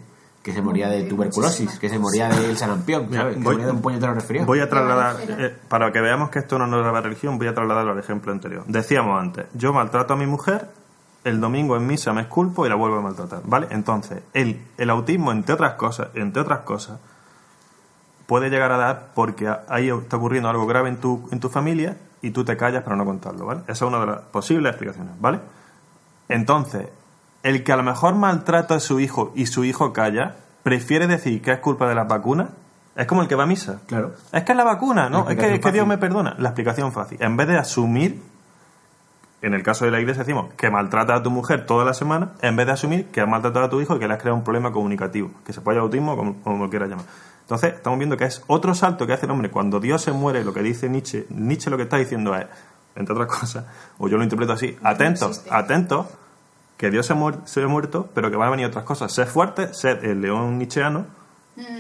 [0.46, 1.76] Que se moría de tuberculosis.
[1.78, 3.08] Que se moría del sarampión.
[3.10, 3.36] Mira, ¿sabes?
[3.36, 4.46] Que voy- se moría de un puñetero resfriado.
[4.46, 7.54] voy a trasladar, eh, para que veamos que esto no nos la religión, voy a
[7.54, 8.62] trasladarlo al ejemplo anterior.
[8.68, 10.70] Decíamos antes, yo maltrato a mi mujer,
[11.24, 13.66] el domingo en misa me esculpo y la vuelvo a maltratar, ¿vale?
[13.70, 17.00] Entonces, el, el autismo, entre otras cosas, entre otras cosas,
[18.28, 21.96] puede llegar a dar porque ahí está ocurriendo algo grave en tu, en tu familia
[22.22, 23.60] y tú te callas para no contarlo, ¿vale?
[23.64, 25.40] Esa es una de las posibles explicaciones, ¿vale?
[26.28, 26.86] Entonces,
[27.46, 30.34] el que a lo mejor maltrata a su hijo y su hijo calla,
[30.64, 32.48] prefiere decir que es culpa de las vacunas,
[32.96, 33.82] es como el que va a misa.
[33.86, 34.14] Claro.
[34.32, 35.26] Es que es la vacuna, ¿no?
[35.26, 36.34] La Es que, es que explicación Dios me perdona.
[36.38, 37.22] La explicación fácil.
[37.22, 38.20] En vez de asumir,
[39.42, 42.32] en el caso de la iglesia decimos que maltrata a tu mujer toda la semana,
[42.42, 44.36] en vez de asumir que has maltratado a tu hijo y que le has creado
[44.36, 47.06] un problema comunicativo, que se puede autismo como, como lo quieras llamar.
[47.42, 50.42] Entonces, estamos viendo que es otro salto que hace el hombre cuando Dios se muere,
[50.42, 52.46] lo que dice Nietzsche, Nietzsche lo que está diciendo es,
[52.96, 53.66] entre otras cosas,
[53.98, 56.06] o yo lo interpreto así, atentos, atentos,
[56.76, 59.12] que Dios se, muer- se ha muerto, pero que van a venir otras cosas.
[59.12, 61.06] Ser fuerte, ser el león nietzscheano,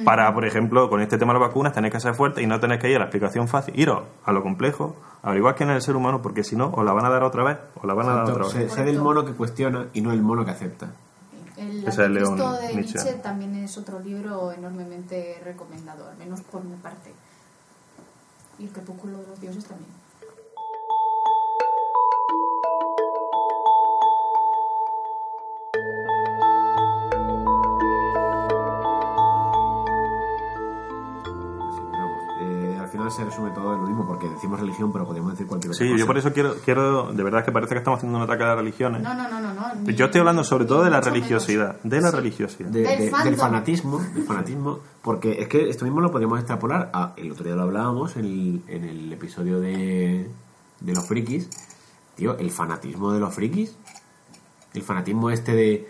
[0.06, 2.58] para, por ejemplo, con este tema de las vacunas, tenéis que ser fuerte y no
[2.60, 3.78] tenéis que ir a la explicación fácil.
[3.78, 6.92] Iros a lo complejo, averiguar quién es el ser humano, porque si no, os la
[6.94, 8.72] van a dar otra vez, os la van a dar otra vez.
[8.72, 10.88] sé del mono que cuestiona y no el mono que acepta.
[11.58, 12.44] El es el León de
[12.74, 12.74] Nietzsche.
[13.02, 17.12] Nietzsche también es otro libro enormemente recomendado, al menos por mi parte.
[18.58, 19.90] Y el crepúsculo de los dioses también.
[33.10, 35.84] Final se resume todo en lo mismo porque decimos religión, pero podemos decir cualquier otra
[35.84, 35.98] Sí, cosa.
[36.00, 38.46] yo por eso quiero, quiero, de verdad que parece que estamos haciendo un ataque a
[38.48, 39.02] las religiones.
[39.02, 39.54] No, no, no, no.
[39.54, 41.82] no ni- Yo estoy hablando sobre todo de la religiosidad, menos.
[41.90, 42.16] de la Sí.
[42.16, 42.68] religiosidad.
[42.70, 43.34] De- Del de- del fandom.
[43.36, 47.54] fanatismo, del fanatismo, porque es que esto mismo lo podemos extrapolar a, el otro día
[47.54, 50.28] lo hablábamos en el, en el episodio de,
[50.80, 51.48] de los frikis,
[52.16, 53.76] tío, el fanatismo de los frikis,
[54.74, 55.88] el fanatismo este de,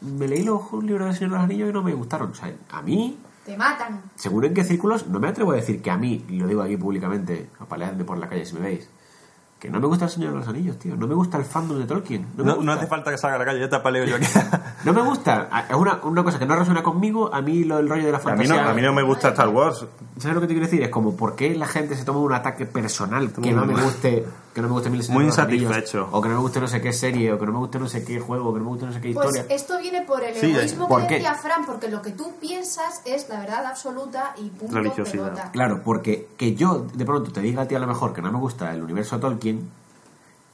[0.00, 2.52] me leí los libros del Señor de los Anillos y no me gustaron, o sea,
[2.70, 4.02] a mí, Te matan.
[4.14, 6.60] según en qué círculos, no me atrevo a decir que a mí, y lo digo
[6.60, 8.90] aquí públicamente, apaleadme por la calle si me veis,
[9.58, 11.78] que no me gusta el Señor de los Anillos, tío, no me gusta el fandom
[11.78, 14.04] de Tolkien, no, me No, hace falta que salga a la calle, ya te apaleo
[14.04, 14.26] yo aquí.
[14.84, 15.48] No me gusta.
[15.68, 17.34] Es una, una cosa que no resuena conmigo.
[17.34, 18.70] A mí lo, el rollo de la a, mí no, fantasía.
[18.70, 19.84] a mí no me gusta Star Wars.
[20.18, 20.82] ¿Sabes lo que te quiero decir?
[20.82, 24.24] Es como, ¿por qué la gente se toma un ataque personal que no me guste,
[24.54, 26.08] que no me guste Mil Muy insatisfecho.
[26.12, 27.88] O que no me guste no sé qué serie, o que no me guste no
[27.88, 29.54] sé qué juego, o que no me guste no sé qué Pues historia.
[29.56, 33.02] esto viene por el Sí, egoísmo ¿por que decía Fran, porque lo que tú piensas
[33.04, 35.24] es la verdad absoluta y punto Religiosidad.
[35.32, 35.50] pelota.
[35.52, 38.30] Claro, porque que yo de pronto te diga a ti a lo mejor que no
[38.30, 39.68] me gusta el universo Tolkien,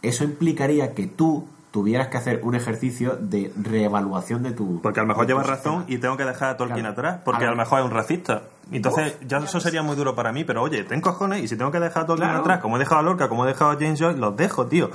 [0.01, 4.81] eso implicaría que tú tuvieras que hacer un ejercicio de reevaluación de tu.
[4.81, 5.97] Porque a lo mejor llevas razón sistema.
[5.97, 6.93] y tengo que dejar a Tolkien Claro.
[6.93, 8.43] atrás, porque A a lo- mejor es un racista.
[8.71, 11.57] Entonces, ya ya eso sería muy duro para mí, pero oye, ten cojones y si
[11.57, 12.43] tengo que dejar a Tolkien Claro.
[12.45, 14.89] atrás, como he dejado a Lorca, como he dejado a James Joyce, los dejo, tío.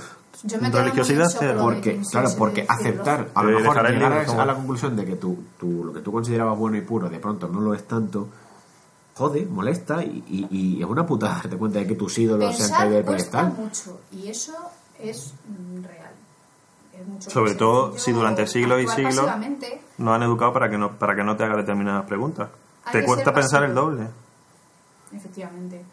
[0.44, 1.60] Yo me Religiosidad cero.
[1.62, 5.04] Porque, James claro, porque aceptar, a lo mejor llegar a, como- a la conclusión de
[5.06, 7.86] que tú, tú- lo que tú considerabas bueno y puro de pronto no lo es
[7.86, 8.30] tanto,
[9.16, 12.64] jode, molesta y, y- y es una putada darte cuenta de que tus ídolos se
[12.64, 13.54] han Pensar caído del pedestal.
[13.58, 14.54] mucho y eso
[14.98, 15.34] es
[15.84, 16.09] real.
[17.20, 19.28] Sobre todo si durante siglos y siglos
[19.98, 22.50] nos han educado para que no, para que no te haga determinadas preguntas.
[22.92, 24.08] Te cuesta pensar el doble.
[25.14, 25.84] Efectivamente.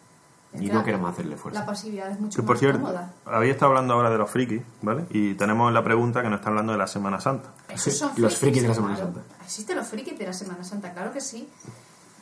[0.53, 1.59] Es Y no queremos hacerle fuerza.
[1.59, 3.11] La pasividad es mucho Que por más cierto, cómoda.
[3.25, 5.05] habéis estado hablando ahora de los frikis, ¿vale?
[5.09, 7.49] Y tenemos la pregunta que nos está hablando de la Semana Santa.
[7.69, 8.97] Esos son Los frikis de la Semana.
[8.97, 9.21] Santa.
[9.43, 11.49] Existen los frikis de la Semana Santa, claro que sí.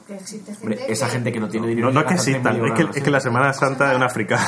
[0.08, 1.88] Que existe gente Hombre, esa gente que no tiene dinero.
[1.88, 3.22] No, no es que existan, es que, es que la ¿eh?
[3.22, 4.46] Semana Santa es una fricada.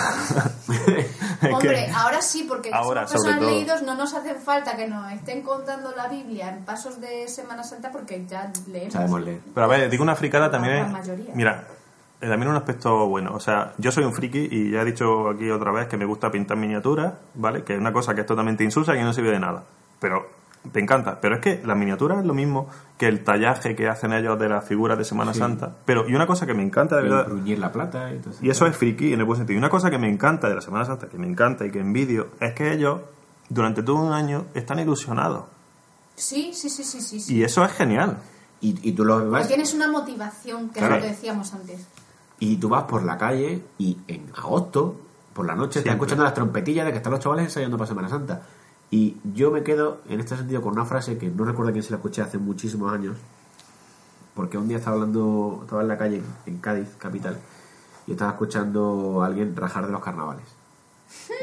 [1.52, 3.50] Hombre, ahora sí, porque Ahora, somos personas todo.
[3.50, 7.64] leídos, no nos hacen falta que nos estén contando la Biblia en pasos de Semana
[7.64, 8.94] Santa porque ya leemos.
[8.94, 9.40] Sabemos leer.
[9.54, 10.92] Pero a ver, digo una fricada también La es...
[10.92, 11.32] mayoría.
[11.34, 11.64] Mira,
[12.22, 13.34] eh, también un aspecto bueno.
[13.34, 16.06] O sea, yo soy un friki y ya he dicho aquí otra vez que me
[16.06, 17.64] gusta pintar miniaturas, ¿vale?
[17.64, 19.64] Que es una cosa que es totalmente insulsa y que no sirve de nada.
[20.00, 20.30] Pero
[20.74, 21.20] me encanta.
[21.22, 24.50] Pero es que las miniaturas es lo mismo que el tallaje que hacen ellos de
[24.50, 25.40] las figuras de Semana Sí.
[25.40, 25.76] Santa.
[25.86, 27.26] Pero, y una cosa que me encanta de verdad...
[27.28, 29.56] bruñir la plata y todo Y eso es friki en el buen sentido.
[29.56, 31.80] Y una cosa que me encanta de la Semana Santa, que me encanta y que
[31.80, 33.02] envidio, es que ellos,
[33.50, 35.46] durante todo un año, están ilusionados.
[36.16, 37.20] Sí, sí, sí, sí, sí.
[37.20, 37.36] sí.
[37.36, 38.18] Y eso es genial.
[38.62, 40.96] Y, y tú lo Porque vas tienes una motivación, que Claro.
[40.96, 41.86] es lo que decíamos antes.
[42.40, 44.96] y tú vas por la calle y en agosto
[45.34, 45.94] por la noche estás Siempre.
[45.94, 48.42] escuchando las trompetillas de que están los chavales ensayando para Semana Santa
[48.90, 51.92] y yo me quedo en este sentido con una frase que no recuerdo quién se
[51.92, 53.18] la escuché hace muchísimos años
[54.34, 57.38] porque un día estaba hablando estaba en la calle en Cádiz capital
[58.06, 60.46] y estaba escuchando a alguien rajar de los carnavales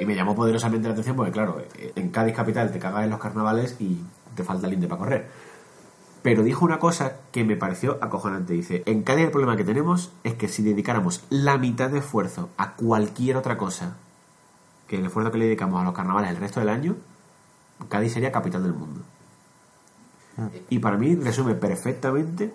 [0.00, 3.20] y me llamó poderosamente la atención porque claro en Cádiz capital te cagas en los
[3.20, 4.00] carnavales y
[4.34, 5.28] te falta linde para correr
[6.24, 8.54] pero dijo una cosa que me pareció acojonante.
[8.54, 12.48] Dice, en Cádiz el problema que tenemos es que si dedicáramos la mitad de esfuerzo
[12.56, 13.98] a cualquier otra cosa
[14.88, 16.96] que el esfuerzo que le dedicamos a los carnavales el resto del año,
[17.88, 19.00] Cádiz sería capital del mundo.
[20.68, 22.52] Y para mí resume perfectamente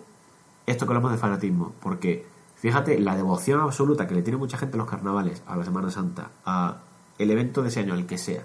[0.66, 4.76] esto que hablamos de fanatismo, porque fíjate la devoción absoluta que le tiene mucha gente
[4.76, 6.80] a los carnavales, a la Semana Santa, a
[7.18, 8.44] el evento de ese año, el que sea.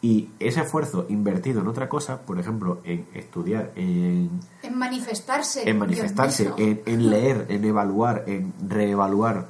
[0.00, 5.68] Y ese esfuerzo invertido en otra cosa, por ejemplo, en estudiar, en, En manifestarse.
[5.68, 9.48] en manifestarse, en, en leer, en evaluar, en reevaluar,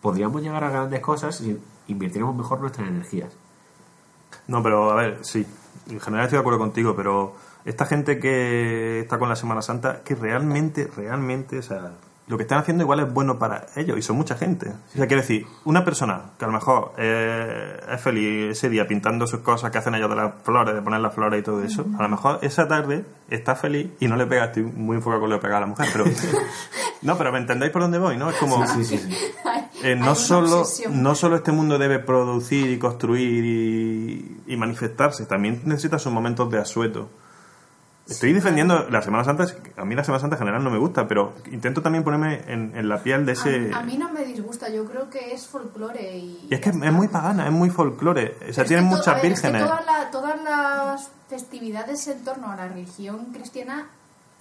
[0.00, 1.58] podríamos llegar a grandes cosas si
[1.88, 3.32] invirtiéramos mejor nuestras energías.
[4.48, 5.46] No, pero a ver, sí.
[5.90, 10.02] En general estoy de acuerdo contigo, pero esta gente que está con la Semana Santa,
[10.04, 11.92] que realmente, realmente, o sea,
[12.28, 14.68] lo que están haciendo igual es bueno para ellos y son mucha gente.
[14.68, 18.86] O sea, quiero decir, una persona que a lo mejor eh, es feliz ese día
[18.86, 21.62] pintando sus cosas que hacen ellos de las flores, de poner las flores y todo
[21.62, 25.20] eso, a lo mejor esa tarde está feliz y no le pega, estoy muy enfocado
[25.20, 26.04] con lo de pegar a la mujer, pero...
[27.02, 28.16] no, pero ¿me entendéis por dónde voy?
[28.16, 28.30] ¿no?
[28.30, 28.66] Es como...
[28.66, 29.08] Sí, sí, sí.
[29.82, 31.02] Eh, no, solo, obsesión.
[31.02, 36.50] no solo este mundo debe producir y construir y, y manifestarse, también necesita sus momentos
[36.50, 37.08] de asueto.
[38.08, 39.46] Estoy defendiendo la Semana Santa,
[39.76, 42.72] a mí la Semana Santa en general no me gusta, pero intento también ponerme en,
[42.76, 43.72] en la piel de ese...
[43.74, 46.46] A, a mí no me disgusta, yo creo que es folclore y...
[46.48, 49.40] Y es que es muy pagana, es muy folclore, o sea, tienen muchas ver, es
[49.40, 49.62] que vírgenes.
[49.68, 53.88] todas, la- todas las festividades en torno a la religión cristiana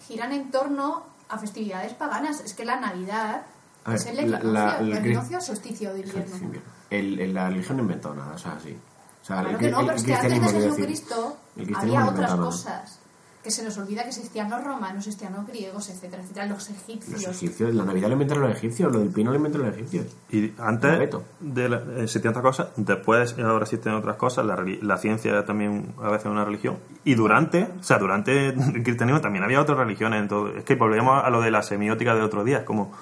[0.07, 2.41] giran en torno a festividades paganas.
[2.41, 3.47] Es que la Navidad
[3.85, 6.35] A ver, es el la- el solsticio de invierno.
[6.37, 6.45] Sí.
[6.89, 8.75] El- el- la religión no inventó nada, o sea, así.
[9.21, 10.61] O sea, Claro el- que no, el- pero el es que antes de.
[10.61, 11.37] Jesucristo
[11.75, 12.99] había no otras cosas.
[13.43, 17.21] Que se nos olvida que existían los romanos, existían los griegos, etcétera, etcétera, los egipcios.
[17.27, 20.07] Los egipcios, la Navidad lo inventaron los egipcios, lo del pino lo inventaron los egipcios.
[20.31, 21.11] Y antes
[21.41, 26.05] de la, existían otras cosas, después ahora existen otras cosas, la, la ciencia también a
[26.09, 26.79] veces es una religión.
[27.03, 30.21] Y durante, o sea, durante el cristianismo también había otras religiones.
[30.23, 30.47] en todo.
[30.49, 32.93] Es que volvemos a lo de la semiótica del otro día, es como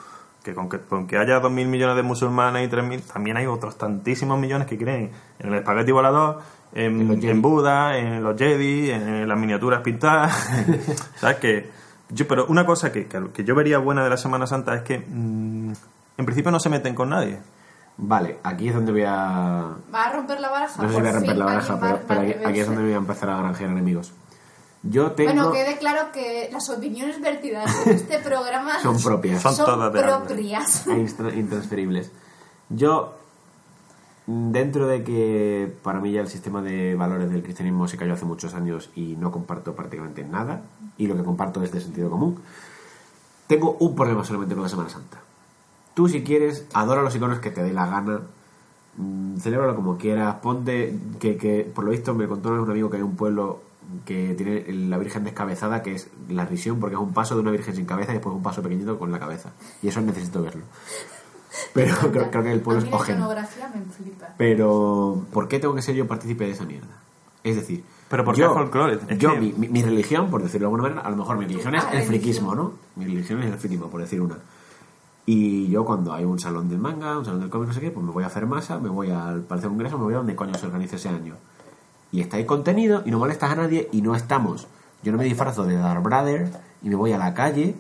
[0.44, 3.78] que con que, con que haya 2.000 millones de musulmanes y 3.000, también hay otros
[3.78, 6.42] tantísimos millones que creen en el espagueti volador,
[6.74, 10.34] en, En en Buda, en los Jedi, en las miniaturas pintadas.
[11.16, 11.38] ¿Sabes?
[11.38, 11.70] Que
[12.10, 14.82] yo, pero una cosa que, que, que yo vería buena de la Semana Santa es
[14.82, 15.72] que mm,
[16.18, 17.40] en principio no se meten con nadie.
[17.96, 19.76] Vale, aquí es donde voy a.
[19.94, 20.82] ¿Va a romper la baraja?
[20.82, 22.82] No sé si voy a romper fin la baraja, pero, pero aquí, aquí es donde
[22.82, 24.14] voy a empezar a granjear enemigos.
[24.84, 25.32] Yo tengo.
[25.32, 29.42] Bueno, quede claro que las opiniones vertidas en este programa Son propias.
[29.42, 30.88] Son todas propias.
[30.88, 32.12] e intransferibles.
[32.70, 33.14] Yo,
[34.28, 38.26] dentro de que para mí ya el sistema de valores del cristianismo se cayó hace
[38.26, 40.62] muchos años y no comparto prácticamente nada,
[40.98, 42.40] y lo que comparto es de sentido común,
[43.48, 45.20] tengo un problema solamente con la Semana Santa.
[45.94, 48.22] Tú, si quieres, adora los iconos que te dé la gana,
[48.98, 52.98] mm, celébralo como quieras, ponte, que, que por lo visto me contó un amigo que
[52.98, 53.62] hay un pueblo
[54.06, 57.52] que tiene la Virgen descabezada, que es la risión, porque es un paso de una
[57.52, 59.52] Virgen sin cabeza y después un paso pequeñito con la cabeza.
[59.82, 60.64] Y eso necesito verlo.
[61.74, 63.18] Pero creo, creo que el pueblo A mí es la ojeno.
[63.20, 64.28] iconografía me flipa.
[64.38, 66.88] Pero, ¿por qué tengo que ser yo partícipe de esa mierda?
[67.44, 70.42] Es decir, Pero porque yo, es folclore, es yo que- mi, mi- mi religión, por
[70.42, 72.08] decirlo de alguna manera, a lo mejor mi religión es Ah, el religión.
[72.22, 72.74] friquismo, ¿no?
[72.96, 74.38] Mi religión es el friquismo, por decir una.
[75.26, 77.92] Y yo cuando hay un salón del manga, un salón del cómic, no sé qué,
[77.92, 80.18] pues me voy a hacer masa, me voy al Palacio de Congreso, me voy a
[80.18, 81.36] donde coño se organice ese año.
[82.14, 84.68] Y está ahí contenido y no molestas a nadie y no estamos.
[85.04, 86.48] Yo no me disfrazo de Darth Brother
[86.82, 87.76] y me voy a la calle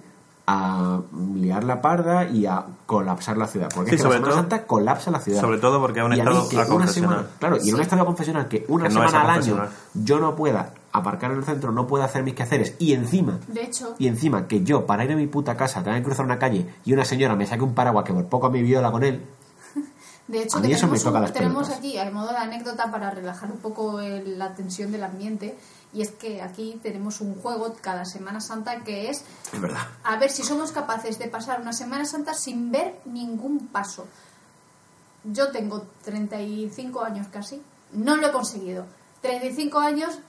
[0.45, 0.99] a
[1.35, 3.69] liar la parda y a colapsar la ciudad.
[3.73, 5.39] Porque Sí, es que la sobre Semana todo- Santa colapsa la ciudad.
[5.39, 7.09] Sobre todo porque es un a estado que una aconfesional.
[7.15, 9.61] semana- claro, y en un estado confesional que una Que no es semana al año
[9.93, 13.63] yo no pueda aparcar en el centro, no pueda hacer mis quehaceres y encima De
[13.63, 16.37] hecho, y encima que yo, para ir a mi puta casa, tenga que cruzar una
[16.39, 19.21] calle y una señora me saque un paraguas que por poco me viola con él,
[20.27, 23.09] de hecho eso me tenemos, toca un- las tenemos aquí, al modo de anécdota, para
[23.11, 25.57] relajar un poco el- la tensión del ambiente,
[25.93, 29.85] y es que aquí tenemos un juego cada Semana Santa que es es verdad.
[30.03, 34.07] a ver si somos capaces de pasar una Semana Santa sin ver ningún paso.
[35.25, 37.61] Yo tengo 35 años casi,
[37.93, 38.85] no lo he conseguido.
[39.21, 40.19] 35 años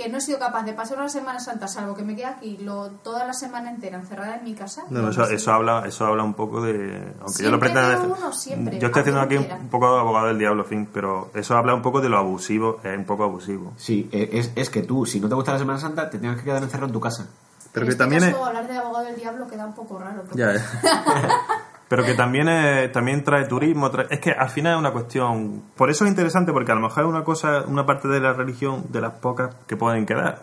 [0.00, 2.56] que no he sido capaz de pasar una Semana Santa, salvo que me quede aquí
[2.58, 4.84] lo, toda la semana entera encerrada en mi casa.
[4.88, 8.86] No, eso, eso habla eso habla un poco de aunque yo lo uno, siempre, yo
[8.86, 11.82] estoy haciendo aquí no un, poco de abogado del diablo fin pero eso habla un
[11.82, 15.20] poco de lo abusivo es un poco abusivo Sí, eh, es, es que tú, si
[15.20, 17.26] no te gusta la Semana Santa, te tienes que quedar encerrado en tu casa.
[17.72, 20.22] pero en que este también es hablar de abogado del diablo queda un poco raro.
[20.22, 20.60] porque- Ya, eh.
[21.90, 25.64] Pero que también es- también trae turismo, trae- es que al final es una cuestión,
[25.76, 28.32] por eso es interesante porque a lo mejor es una cosa, una parte de la
[28.32, 30.38] religión de las pocas que pueden quedar,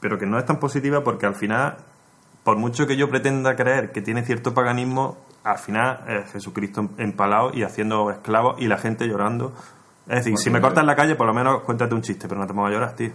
[0.00, 1.76] pero que no es tan positiva porque al final,
[2.42, 7.50] por mucho que yo pretenda creer que tiene cierto paganismo, al final es Jesucristo empalado
[7.52, 9.52] y haciendo esclavos y la gente llorando.
[10.08, 12.46] Es decir, si me cortas la calle, por lo menos cuéntate un chiste, pero no
[12.46, 13.12] te pongas a llorar, tío.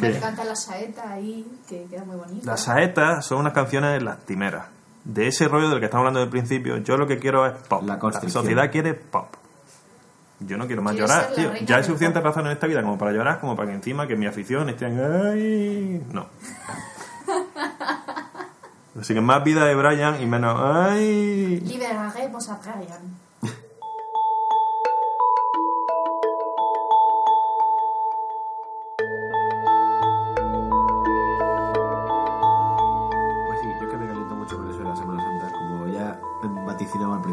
[0.00, 2.46] Me encanta la saeta ahí, que queda muy bonita.
[2.48, 4.66] las saetas son unas canciones lastimeras.
[5.06, 7.84] De ese rollo del que estamos hablando del principio, yo lo que quiero es pop.
[7.86, 7.96] La
[8.28, 9.36] sociedad quiere pop.
[10.40, 11.54] Yo no quiero más llorar, tío.
[11.64, 12.24] Ya hay pop.
[12.24, 14.86] razones en esta vida como para llorar, como para que encima que mi afición esté
[14.86, 15.00] en...
[15.00, 16.04] ¡Ay!
[16.12, 16.26] No.
[19.00, 20.58] Así que más vida de Brian y menos...
[20.60, 21.60] ¡Ay!
[21.60, 23.25] Liberaremos a Brian.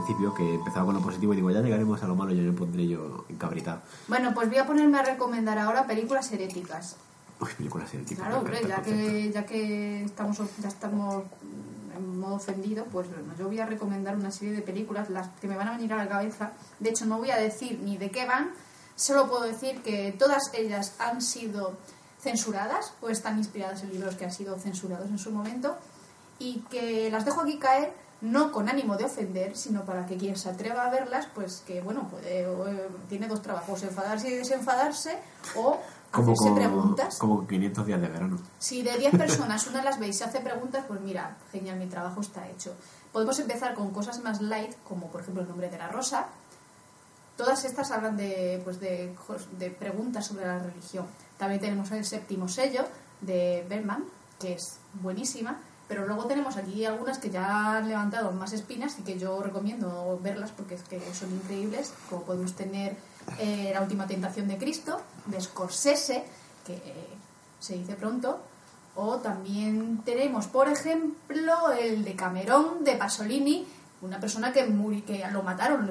[0.04, 2.44] Principio, que empezaba con lo positivo y digo, ya llegaremos a lo malo y yo
[2.44, 3.82] me pondré yo encabritado.
[4.08, 6.98] Bueno, pues voy a ponerme a recomendar ahora películas heréticas.
[7.40, 8.26] Uy, películas heréticas.
[8.26, 11.24] Claro, hombre, ya que, ya que estamos, ya estamos
[11.96, 15.48] en modo ofendido, pues bueno, yo voy a recomendar una serie de películas, las que
[15.48, 16.52] me van a venir a la cabeza.
[16.80, 18.52] De hecho, no voy a decir ni de qué van,
[18.96, 21.78] solo puedo decir que todas ellas han sido
[22.20, 25.78] censuradas o están inspiradas en libros que han sido censurados en su momento
[26.40, 27.94] y que las dejo aquí caer
[28.24, 31.82] no con ánimo de ofender, sino para que quien se atreva a verlas, pues que
[31.82, 35.20] bueno, puede, o, eh, tiene dos trabajos, enfadarse y desenfadarse
[35.58, 35.78] o
[36.10, 37.18] Como hacerse preguntas.
[37.20, 38.40] como 500 días de verano.
[38.60, 41.88] Si de 10 personas una las ve y se hace preguntas, pues mira, genial, mi
[41.88, 42.74] trabajo está hecho.
[43.12, 46.28] Podemos empezar con cosas más light, como por ejemplo el nombre de la rosa.
[47.36, 49.14] Todas estas hablan de, pues de,
[49.60, 51.06] de preguntas sobre la religión.
[51.38, 52.86] También tenemos el séptimo sello
[53.20, 54.06] de Berman,
[54.40, 55.60] que es buenísima.
[55.94, 60.20] Pero luego tenemos aquí algunas que ya han levantado más espinas y que yo recomiendo
[60.24, 61.94] verlas porque es que son increíbles.
[62.10, 62.96] Como podemos tener
[63.38, 66.24] eh, La última tentación de Cristo, de Scorsese,
[66.66, 67.08] que eh,
[67.60, 68.40] se dice pronto.
[68.96, 73.68] O también tenemos, por ejemplo, el de Camerón, de Pasolini,
[74.02, 75.86] una persona que, muri- que lo mataron,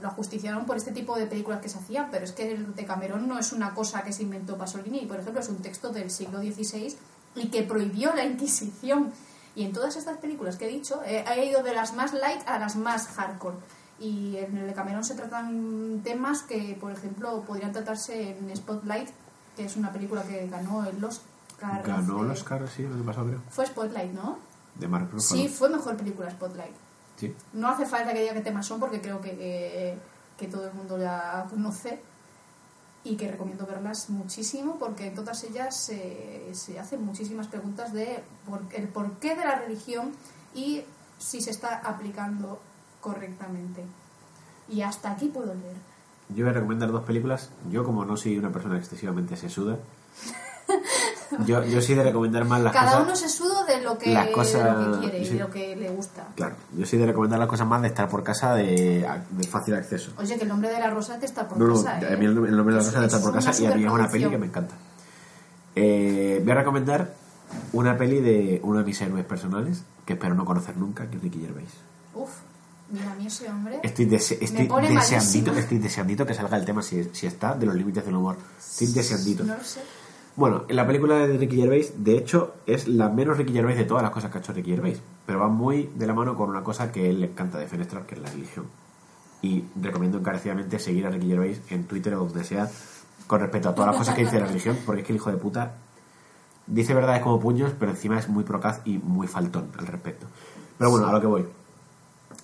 [0.00, 2.84] lo- ajusticiaron por este tipo de películas que se hacían, pero es que el de
[2.84, 6.12] Camerón no es una cosa que se inventó Pasolini, por ejemplo, es un texto del
[6.12, 6.96] siglo XVI
[7.34, 9.12] y que prohibió la Inquisición.
[9.58, 12.46] Y en todas estas películas que he dicho, eh, he ido de las más light
[12.46, 13.56] a las más hardcore.
[13.98, 19.08] Y en el de Camerón se tratan temas que, por ejemplo, podrían tratarse en Spotlight,
[19.56, 21.82] que es una película que ganó el Oscar.
[21.84, 23.40] Ganó el Oscar, sí, el año pasado creo.
[23.50, 24.38] Fue Spotlight, ¿no?
[24.76, 25.42] De Mark Ruffalo.
[25.42, 26.76] Sí, fue mejor película Spotlight.
[27.16, 27.34] Sí.
[27.54, 29.98] No hace falta que diga qué temas son porque creo que, que,
[30.38, 32.00] que todo el mundo la conoce
[33.08, 38.22] y que recomiendo verlas muchísimo porque en todas ellas se, se hacen muchísimas preguntas de
[38.44, 40.12] por, el porqué de la religión
[40.54, 40.82] y
[41.18, 42.60] si se está aplicando
[43.00, 43.82] correctamente.
[44.68, 45.76] Y hasta aquí puedo leer.
[46.28, 47.50] Yo voy a recomendar dos películas.
[47.70, 49.78] Yo, como no soy una persona excesivamente sesuda,
[51.46, 53.02] yo, yo sí de recomendar más las Cada cosas.
[53.06, 55.30] uno se sudo de lo que, las cosas- lo que quiere sí.
[55.30, 56.26] y de lo que le gusta.
[56.34, 59.74] Claro, yo sí de recomendar las cosas más de estar por casa de, de fácil
[59.74, 60.12] acceso.
[60.18, 61.96] Oye, que el nombre de la rosa te está por No, no, casa.
[61.96, 62.16] a ¿eh?
[62.16, 63.90] mí el, nombre de la rosa de estar es por casa y a mí es
[63.90, 64.74] una peli que me encanta.
[65.76, 67.14] Eh, voy a recomendar
[67.72, 71.22] una peli de uno de mis héroes personales, que espero no conocer nunca, que es
[71.22, 71.70] Ricky Gervais.
[72.14, 72.30] Uf,
[72.90, 73.80] mira, a mí ese hombre.
[73.82, 77.74] Estoy, dese- estoy deseandito, estoy deseandito que salga el tema si, si está de los
[77.74, 78.36] límites del humor.
[78.58, 79.44] Estoy deseandito.
[79.44, 79.80] No lo sé.
[80.38, 83.84] Bueno, en la película de Ricky Gervais, de hecho, es la menos Ricky Gervais de
[83.84, 85.02] todas las cosas que ha hecho Ricky Gervais.
[85.26, 88.14] Pero va muy de la mano con una cosa que él le encanta defenestrar, que
[88.14, 88.66] es la religión.
[89.42, 92.70] Y recomiendo encarecidamente seguir a Ricky Gervais en Twitter o donde sea
[93.26, 95.32] con respecto a todas las cosas que dice la religión, porque es que el hijo
[95.32, 95.74] de puta
[96.68, 100.28] dice verdades como puños, pero encima es muy procaz y muy faltón al respecto.
[100.78, 101.46] Pero bueno, a lo que voy.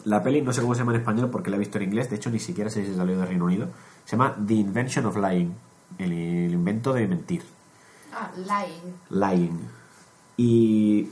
[0.05, 2.11] La peli, no sé cómo se llama en español porque la he visto en inglés,
[2.11, 3.68] de hecho ni siquiera sé si se salió de Reino Unido.
[4.05, 5.55] Se llama The Invention of Lying,
[5.99, 7.54] el invento de mentir.
[8.15, 8.95] Ah, lying.
[9.11, 9.61] Lying.
[10.37, 11.09] Y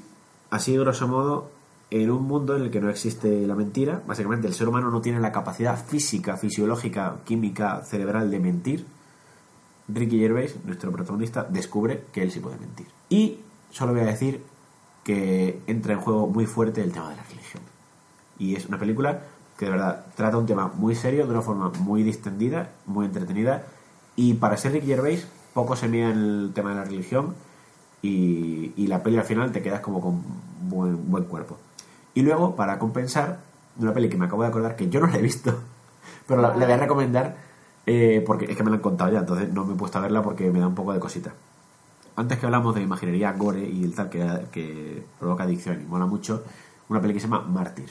[0.50, 1.50] así, grosso modo,
[1.90, 5.00] en un mundo en el que no existe la mentira, básicamente el ser humano no
[5.00, 8.86] tiene la capacidad física, fisiológica, química, cerebral de mentir,
[9.88, 12.86] Ricky Gervais, nuestro protagonista, descubre que él sí puede mentir.
[13.08, 13.40] Y
[13.70, 14.42] solo voy a decir
[15.04, 17.62] que entra en juego muy fuerte el tema de la religión.
[18.38, 19.24] Y es una película
[19.58, 23.66] que de verdad trata un tema muy serio, de una forma muy distendida, muy entretenida.
[24.16, 27.34] Y para ser Ricky Gervais, poco se mira en el tema de la religión.
[28.02, 30.22] Y, y la peli al final te quedas como con
[30.62, 31.58] buen, buen cuerpo.
[32.14, 33.38] Y luego, para compensar,
[33.78, 35.60] una peli que me acabo de acordar que yo no la he visto,
[36.26, 37.36] pero la, la voy a recomendar
[37.86, 40.02] eh, porque es que me la han contado ya, entonces no me he puesto a
[40.02, 41.32] verla porque me da un poco de cosita.
[42.14, 46.06] Antes que hablamos de imaginería gore y el tal que, que provoca adicción y mola
[46.06, 46.44] mucho,
[46.88, 47.90] una peli que se llama Mártir.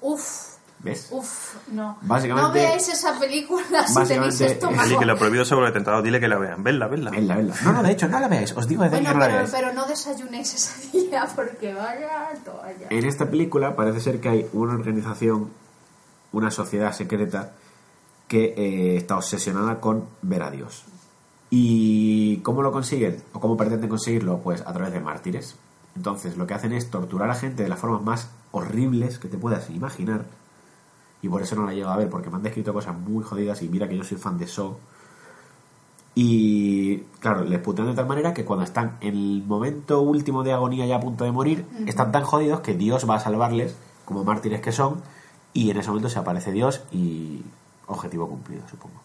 [0.00, 1.08] Uf, ¿Ves?
[1.10, 1.98] uf, no.
[2.02, 4.82] Básicamente- no veáis esa película si tenéis estómago.
[4.84, 6.64] Dile que lo prohibido sobre lo tentado, dile que la vean.
[6.64, 7.10] Vedla, vedla.
[7.10, 7.54] Venla, venla.
[7.64, 8.56] No, no, de hecho, no la veáis.
[8.56, 9.50] Os digo desde Bueno, que no la pero, veáis.
[9.50, 12.86] pero no desayunéis ese día porque vaya toalla.
[12.88, 15.50] En esta película parece ser que hay una organización,
[16.32, 17.52] una sociedad secreta
[18.26, 20.84] que eh, está obsesionada con ver a Dios.
[21.50, 23.22] ¿Y cómo lo consiguen?
[23.32, 24.38] ¿O cómo pretenden conseguirlo?
[24.38, 25.56] Pues a través de mártires.
[25.96, 29.36] Entonces lo que hacen es torturar a gente de las formas más horribles que te
[29.36, 30.24] puedas imaginar.
[31.22, 33.22] Y por eso no la he llegado a ver, porque me han descrito cosas muy
[33.22, 34.76] jodidas y mira que yo soy fan de Saw.
[36.14, 40.52] Y claro, les putean de tal manera que cuando están en el momento último de
[40.52, 44.24] agonía ya a punto de morir, están tan jodidos que Dios va a salvarles, como
[44.24, 45.00] mártires que son,
[45.52, 47.42] y en ese momento se aparece Dios y
[47.86, 49.00] objetivo cumplido, supongo.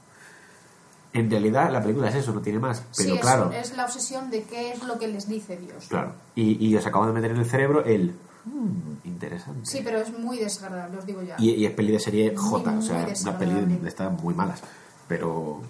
[1.13, 2.83] En realidad la película es eso, no tiene más.
[2.97, 5.85] Pero sí, es- claro, es, la obsesión de qué es lo que les dice Dios.
[5.87, 6.13] claro.
[6.35, 8.15] Y, y os acabo de meter en el cerebro el...
[8.45, 9.61] "Hmm, interesante.
[9.65, 11.35] Sí, pero es muy desagradable, os digo ya.
[11.39, 14.33] Y, y es peli de serie Muy, J, o sea, una peli de estas muy
[14.33, 14.61] malas.
[15.07, 15.61] Pero,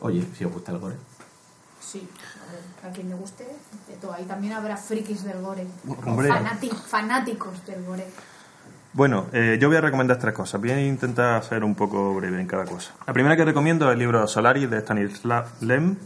[0.00, 0.96] oye, si os gusta el gore.
[1.80, 2.08] Sí,
[2.48, 2.52] a
[2.86, 4.12] ver, a quien le guste, de todo.
[4.12, 5.66] Ahí también habrá frikis del gore.
[6.04, 6.28] Hombre.
[6.30, 8.06] Fanati- fanáticos del gore.
[8.92, 10.60] Bueno, eh, yo voy a recomendar tres cosas.
[10.60, 12.92] Voy a intentar ser un poco breve en cada cosa.
[13.06, 15.96] La primera que recomiendo es el libro Solaris de Stanislav Lem,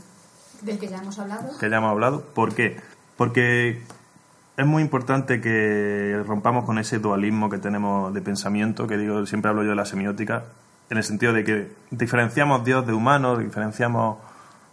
[0.63, 1.57] Del que ya hemos hablado.
[1.59, 2.21] que ya hemos hablado.
[2.35, 2.81] ¿Por qué?
[3.17, 3.83] Porque
[4.61, 9.49] es muy importante que rompamos con ese dualismo que tenemos de pensamiento, que digo, siempre
[9.49, 10.45] hablo yo de la semiótica,
[10.91, 14.19] en el sentido de que diferenciamos Dios de humano, diferenciamos...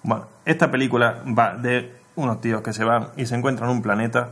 [0.04, 3.82] Bueno, esta película va de unos tíos que se van y se encuentran en un
[3.82, 4.32] planeta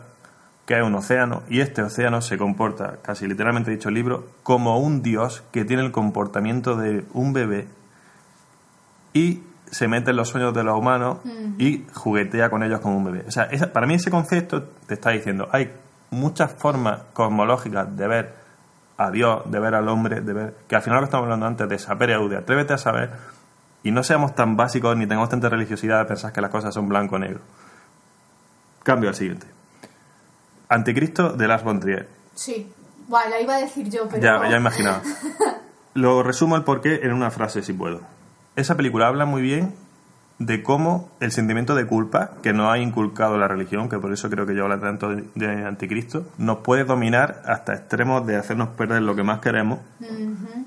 [0.65, 4.79] que es un océano, y este océano se comporta, casi literalmente dicho el libro, como
[4.79, 7.67] un dios que tiene el comportamiento de un bebé
[9.13, 9.41] y
[9.75, 11.17] se mete en los sueños de los humanos
[11.57, 13.25] y juguetea con ellos como un bebé.
[13.27, 15.69] O sea, esa- para mí ese concepto te está diciendo, hay
[16.11, 18.33] muchas formas cosmológicas de ver
[18.97, 21.45] a Dios, de ver al hombre, de ver, que al final lo que estamos hablando
[21.45, 23.09] antes de saber y aude, atrévete a saber
[23.83, 26.87] y no seamos tan básicos ni tengamos tanta religiosidad de pensar que las cosas son
[26.87, 27.41] blanco o negro.
[28.83, 29.45] Cambio al siguiente.
[30.69, 32.07] Anticristo de Lars von Trier.
[32.33, 32.71] Sí.
[33.07, 34.21] Bueno, la iba a decir yo, pero.
[34.23, 35.01] Ya, ya imaginaba.
[35.93, 38.01] Lo resumo el porqué en una frase, si puedo.
[38.55, 39.73] Esa película habla muy bien
[40.39, 44.29] de cómo el sentimiento de culpa que nos ha inculcado la religión, que por eso
[44.29, 49.01] creo que yo hablo tanto de, anticristo, nos puede dominar hasta extremos de hacernos perder
[49.01, 49.79] lo que más queremos.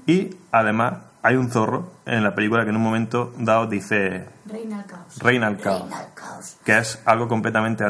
[0.07, 4.81] Y además hay un zorro en la película que en un momento dado dice Reina
[4.81, 5.19] el caos.
[5.21, 6.57] reina el caos Reina el caos.
[6.65, 7.85] que es algo completamente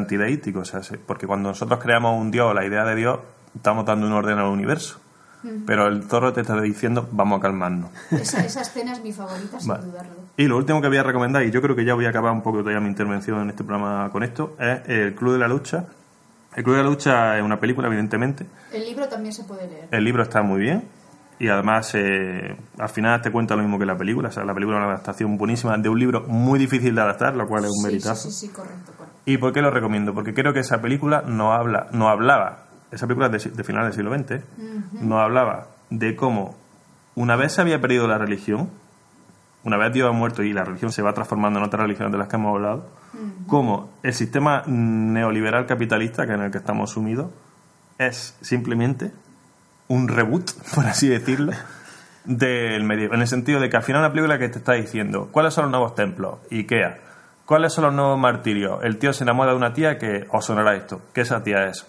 [0.61, 3.21] o sea, se- porque cuando nosotros creamos un Dios, la idea de Dios,
[3.55, 4.99] estamos dando un orden al universo.
[5.67, 7.91] Pero el zorro te está diciendo, vamos a calmarnos.
[8.11, 9.85] Esa, esa escena es mi favorita, sin Vale.
[9.87, 10.13] dudarlo.
[10.37, 12.33] Y lo último que voy a recomendar, y yo creo que ya voy a acabar
[12.33, 15.49] un poco ya mi intervención en este programa con esto, es El Club de la
[15.49, 15.85] Lucha.
[16.57, 18.47] El Club de la Lucha es una película, evidentemente.
[18.73, 19.89] El libro también se puede leer.
[19.93, 20.85] El libro está muy bien.
[21.41, 24.29] Y además, eh, al final te cuenta lo mismo que la película.
[24.29, 27.37] O sea, la película es una adaptación buenísima de un libro muy difícil de adaptar,
[27.37, 28.31] lo cual es un Sí, sí, meritazo.
[28.31, 28.91] sí, sí, correcto.
[28.99, 29.21] correcto.
[29.25, 30.13] ¿Y por qué lo recomiendo?
[30.15, 33.93] Porque creo que esa película no habla, no hablaba, esa película de, de final del
[33.93, 34.43] siglo XX, ¿eh?
[35.01, 36.57] no hablaba de cómo
[37.15, 38.71] una vez se había perdido la religión,
[39.65, 42.19] una vez Dios ha muerto y la religión se va transformando en otra religión de
[42.19, 42.89] las que hemos hablado,
[43.47, 47.31] cómo el sistema neoliberal capitalista que en el que estamos sumidos
[47.99, 49.11] es simplemente
[49.89, 51.53] un reboot, por así decirlo,
[52.25, 53.13] del medio.
[53.13, 55.65] En el sentido de que al final una película que te está diciendo cuáles son
[55.65, 57.09] los nuevos templos, IKEA,
[57.49, 58.85] ¿Cuáles son los nuevos martirios?
[58.85, 61.01] El tío se enamora de una tía que os sonará esto.
[61.15, 61.87] ¿Qué esa tía es?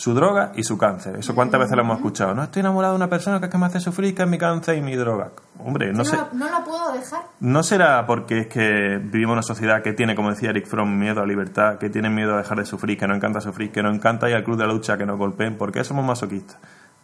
[0.00, 1.16] Su droga y su cáncer.
[1.16, 2.34] ¿Eso cuántas veces lo hemos escuchado?
[2.34, 4.38] No estoy enamorado de una persona que es que me hace sufrir, que es mi
[4.38, 5.32] cáncer y mi droga.
[5.58, 6.16] Hombre, no sé.
[6.32, 7.20] no la puedo dejar.
[7.40, 10.98] ¿No será porque es que vivimos en una sociedad que tiene, como decía Eric Fromm,
[10.98, 13.72] miedo a la libertad, que tiene miedo a dejar de sufrir, que no encanta sufrir,
[13.72, 15.58] que no encanta ir al club de la lucha, que nos golpeen?
[15.58, 16.56] ¿Por qué somos masoquistas?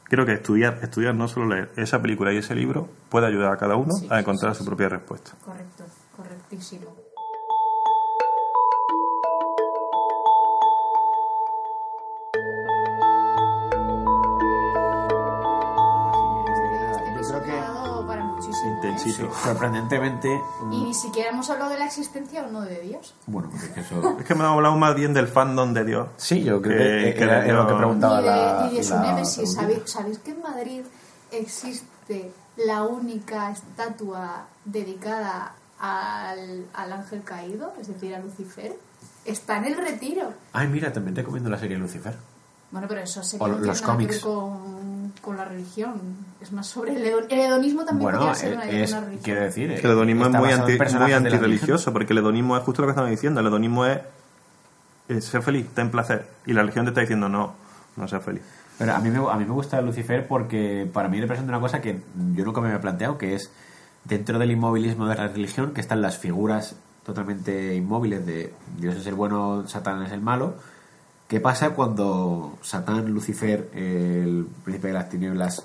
[0.04, 3.58] Creo que estudiar, estudiar, no solo leer esa película y ese libro, puede ayudar a
[3.58, 5.32] cada uno Sí, a encontrar sí, su propia respuesta.
[5.44, 5.84] Correcto,
[6.16, 6.95] correctísimo.
[19.10, 19.34] Intensito.
[19.42, 20.40] sorprendentemente.
[20.72, 23.14] Y ni siquiera hemos hablado de la existencia o no de Dios.
[23.26, 24.16] Bueno, es que eso.
[24.20, 26.08] Es que me ha hablado más bien del fandom de Dios.
[26.16, 28.68] Sí, yo creo Que- que, que era, lo que preguntaba Ni de, la.
[28.70, 29.24] de su la.
[29.46, 30.82] ¿Sabéis, sabéis que en Madrid
[31.30, 38.76] existe la única estatua dedicada al, al ángel caído, es decir, a Lucifer?
[39.24, 40.32] Está en el retiro.
[40.52, 42.14] Ay, mira, también te recomiendo la serie Lucifer.
[42.70, 44.24] Bueno, pero eso sé que O no los tiene nada que ver cómics.
[44.24, 45.94] con, con la religión.
[46.40, 49.00] Es más sobre el, hedon- el hedonismo también Bueno, podría ser es, una, es- una
[49.00, 49.22] religión.
[49.24, 49.68] quiero decir.
[49.80, 52.92] Que el hedonismo es muy, anti, muy antirreligioso, porque el hedonismo es justo lo que
[52.92, 53.40] estamos diciendo.
[53.40, 54.00] El hedonismo es,
[55.08, 56.26] es ser feliz, ten placer.
[56.46, 57.54] Y la religión te está diciendo, no,
[57.96, 58.42] no seas feliz.
[58.78, 61.80] Pero a mí, me, a mí me gusta Lucifer porque para mí representa una cosa
[61.80, 62.00] que
[62.34, 63.50] yo nunca me había planteado, que es
[64.04, 69.06] dentro del inmovilismo de la religión, que están las figuras totalmente inmóviles de Dios es
[69.06, 70.54] el bueno, Satán es el malo.
[71.28, 75.64] ¿Qué pasa cuando Satán, Lucifer, el príncipe de las tinieblas,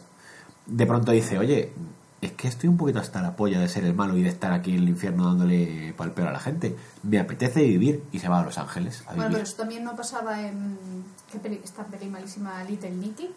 [0.66, 1.72] de pronto dice, oye,
[2.20, 4.52] es que estoy un poquito hasta la polla de ser el malo y de estar
[4.54, 6.76] aquí en el infierno dándole palpero a la gente.
[7.04, 9.32] Me apetece vivir y se va a Los Ángeles a Bueno, vivir.
[9.34, 10.78] pero eso también no pasaba en
[11.32, 13.30] ¿qué peli- esta peli malísima Little Nicky.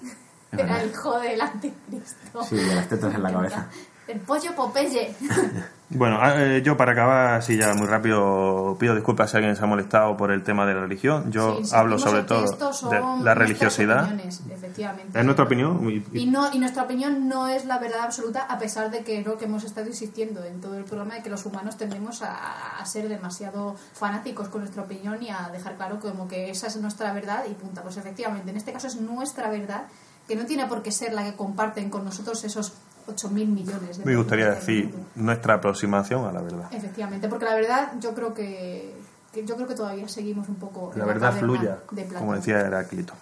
[0.52, 2.42] Era el hijo del anticristo.
[2.48, 3.68] Sí, de las tetas en la cabeza.
[4.08, 5.14] El pollo Popeye.
[5.90, 9.66] Bueno, eh, yo para acabar, así ya muy rápido, pido disculpas si alguien se ha
[9.66, 11.30] molestado por el tema de la religión.
[11.30, 12.42] Yo Sí, hablo sobre todo
[12.90, 14.10] de la religiosidad.
[14.50, 15.16] efectivamente.
[15.16, 15.88] Es nuestra opinión.
[15.88, 19.04] y- y- Y, no, y nuestra opinión no es la verdad absoluta, a pesar de
[19.04, 22.22] que lo que hemos estado insistiendo en todo el programa de que los humanos tendemos
[22.22, 26.66] a, a ser demasiado fanáticos con nuestra opinión y a dejar claro como que esa
[26.66, 27.82] es nuestra verdad y punta.
[27.82, 29.84] Pues efectivamente, en este caso es nuestra verdad,
[30.26, 32.72] que no tiene por qué ser la que comparten con nosotros esos
[33.06, 36.72] 8.000 millones de me gustaría decir nuestra aproximación a la verdad.
[36.72, 38.94] Efectivamente, porque la verdad yo creo que,
[39.32, 42.60] que yo creo que todavía seguimos un poco en La verdad fluya, de como decía
[42.60, 43.14] Heráclito.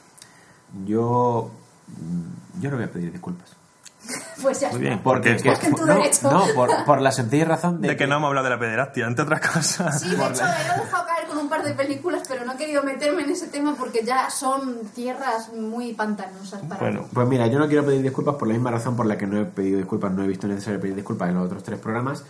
[0.84, 1.50] Yo.
[2.60, 3.56] Yo no voy a pedir disculpas.
[4.42, 4.88] Pues ya Muy está.
[4.88, 6.30] bien, porque Estás en tu no, derecho.
[6.30, 9.06] no, por, por la sencilla razón de, de que no hemos hablado de la pederastia,
[9.06, 10.00] entre otras cosas.
[10.00, 12.82] Sí, de hecho, he dejado caer con un par de películas, pero no he querido
[12.82, 17.06] meterme en ese tema porque ya son tierras muy pantanosas para Bueno, mí.
[17.12, 19.40] Pues mira, yo no quiero pedir disculpas por la misma razón por la que no
[19.40, 22.24] he pedido disculpas, no he visto necesario pedir disculpas en los otros tres programas,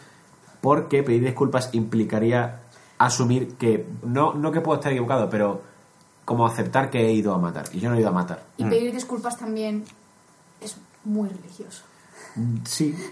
[0.60, 2.60] porque pedir disculpas implicaría
[2.98, 5.62] asumir que, no, no que puedo estar equivocado, pero
[6.26, 7.64] como aceptar que he ido a matar.
[7.72, 8.42] Y yo no he ido a matar.
[8.58, 9.84] Y pedir disculpas también
[11.04, 11.84] muy religioso.
[12.36, 12.96] Mm, Sí.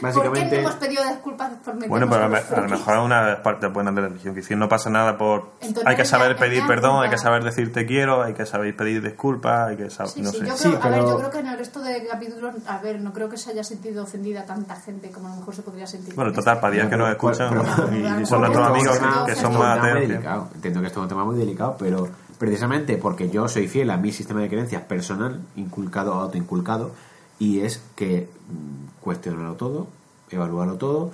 [0.00, 0.60] ¿Por qué Básicamente.
[0.60, 3.94] hemos pedido disculpas por Bueno, pero a, me- a lo mejor es una partes buenas
[3.94, 4.34] de la religión.
[4.34, 5.52] Que si no pasa nada por.
[5.60, 8.44] Entonces hay que saber ya pedir perdón, hay que saber decir te quiero, hay que
[8.44, 10.12] saber pedir disculpas, hay que saber.
[10.12, 10.46] Sí, no sí, sé.
[10.46, 12.78] yo creo, Sí, a ver, pero- yo creo que en el resto de capítulos, a
[12.78, 15.62] ver, no creo que se haya sentido ofendida tanta gente como a lo mejor se
[15.62, 16.14] podría sentir.
[16.14, 17.62] Bueno, total, para días que nos Pero- escuchan pero-
[17.96, 20.54] y, pero- son nuestros pero- amigos pero- que, que pero- son más.
[20.54, 22.08] Entiendo que esto es un tema muy delicado, pero
[22.38, 26.92] precisamente porque yo soy fiel a mi sistema de creencias personal, inculcado, autoinculcado,
[27.38, 29.88] y es que mm, cuestionarlo todo,
[30.30, 31.12] evalúalo todo,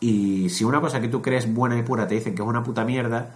[0.00, 2.64] y si una cosa que tú crees buena y pura te dicen que es una
[2.64, 3.34] puta mierda,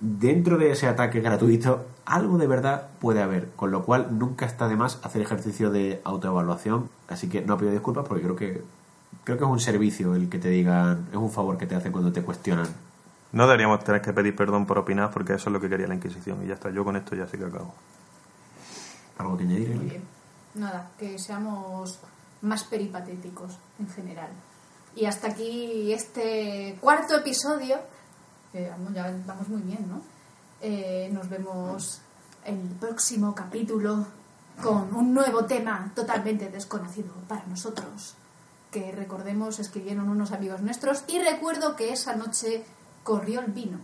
[0.00, 4.68] dentro de ese ataque gratuito, algo de verdad puede haber, con lo cual nunca está
[4.68, 8.62] de más hacer ejercicio de autoevaluación, así que no pido disculpas porque creo que
[9.24, 11.92] creo que es un servicio el que te digan, es un favor que te hacen
[11.92, 12.66] cuando te cuestionan
[13.32, 15.94] No deberíamos tener que pedir perdón por opinar porque eso es lo que quería la
[15.94, 16.42] Inquisición.
[16.42, 17.74] Y ya está, yo con esto ya sí que acabo.
[19.18, 19.76] algo que añadir.
[19.76, 20.02] Muy bien.
[20.54, 21.98] Nada, que seamos
[22.42, 24.30] más peripatéticos en general.
[24.96, 27.76] Y hasta aquí este cuarto episodio.
[28.52, 30.00] que vamos, ya vamos muy bien, ¿no?
[30.60, 32.00] Eh, nos vemos
[32.44, 34.06] en el próximo capítulo
[34.62, 38.14] con un nuevo tema totalmente desconocido para nosotros.
[38.70, 41.04] Que recordemos, escribieron unos amigos nuestros.
[41.06, 42.64] Y recuerdo que esa noche
[43.08, 43.78] corrió el vino.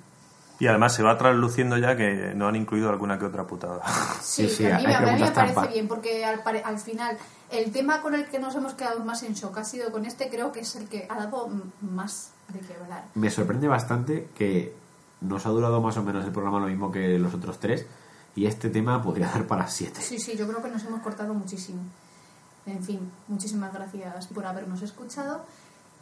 [0.60, 3.80] Y además se va trasluciendo ya que no han incluido alguna que otra putada.
[4.22, 5.72] Sí, Sí, a mí, hay me- a mí me preguntas parece trampa.
[5.72, 7.16] bien, porque al, pare- al final
[7.50, 10.28] el tema con el que nos hemos quedado más en shock ha sido con este,
[10.30, 11.48] creo que es el que ha dado
[11.80, 13.04] más de qué hablar.
[13.14, 14.74] Me sorprende bastante que
[15.22, 17.86] nos ha durado más o menos el programa lo mismo que los otros tres
[18.36, 20.00] y este tema podría dar para siete.
[20.02, 21.80] Sí, sí, yo creo que nos hemos cortado muchísimo.
[22.66, 25.44] En fin, muchísimas gracias por habernos escuchado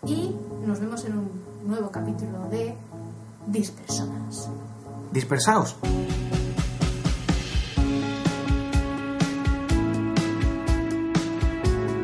[0.05, 0.35] y
[0.67, 1.31] nos vemos en un
[1.65, 2.75] nuevo capítulo de
[3.47, 4.49] Dispersonas.
[5.13, 5.77] Dispersaos.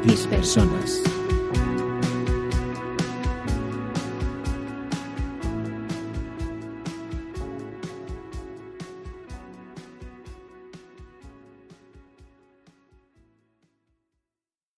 [0.04, 1.17] Dispersonas.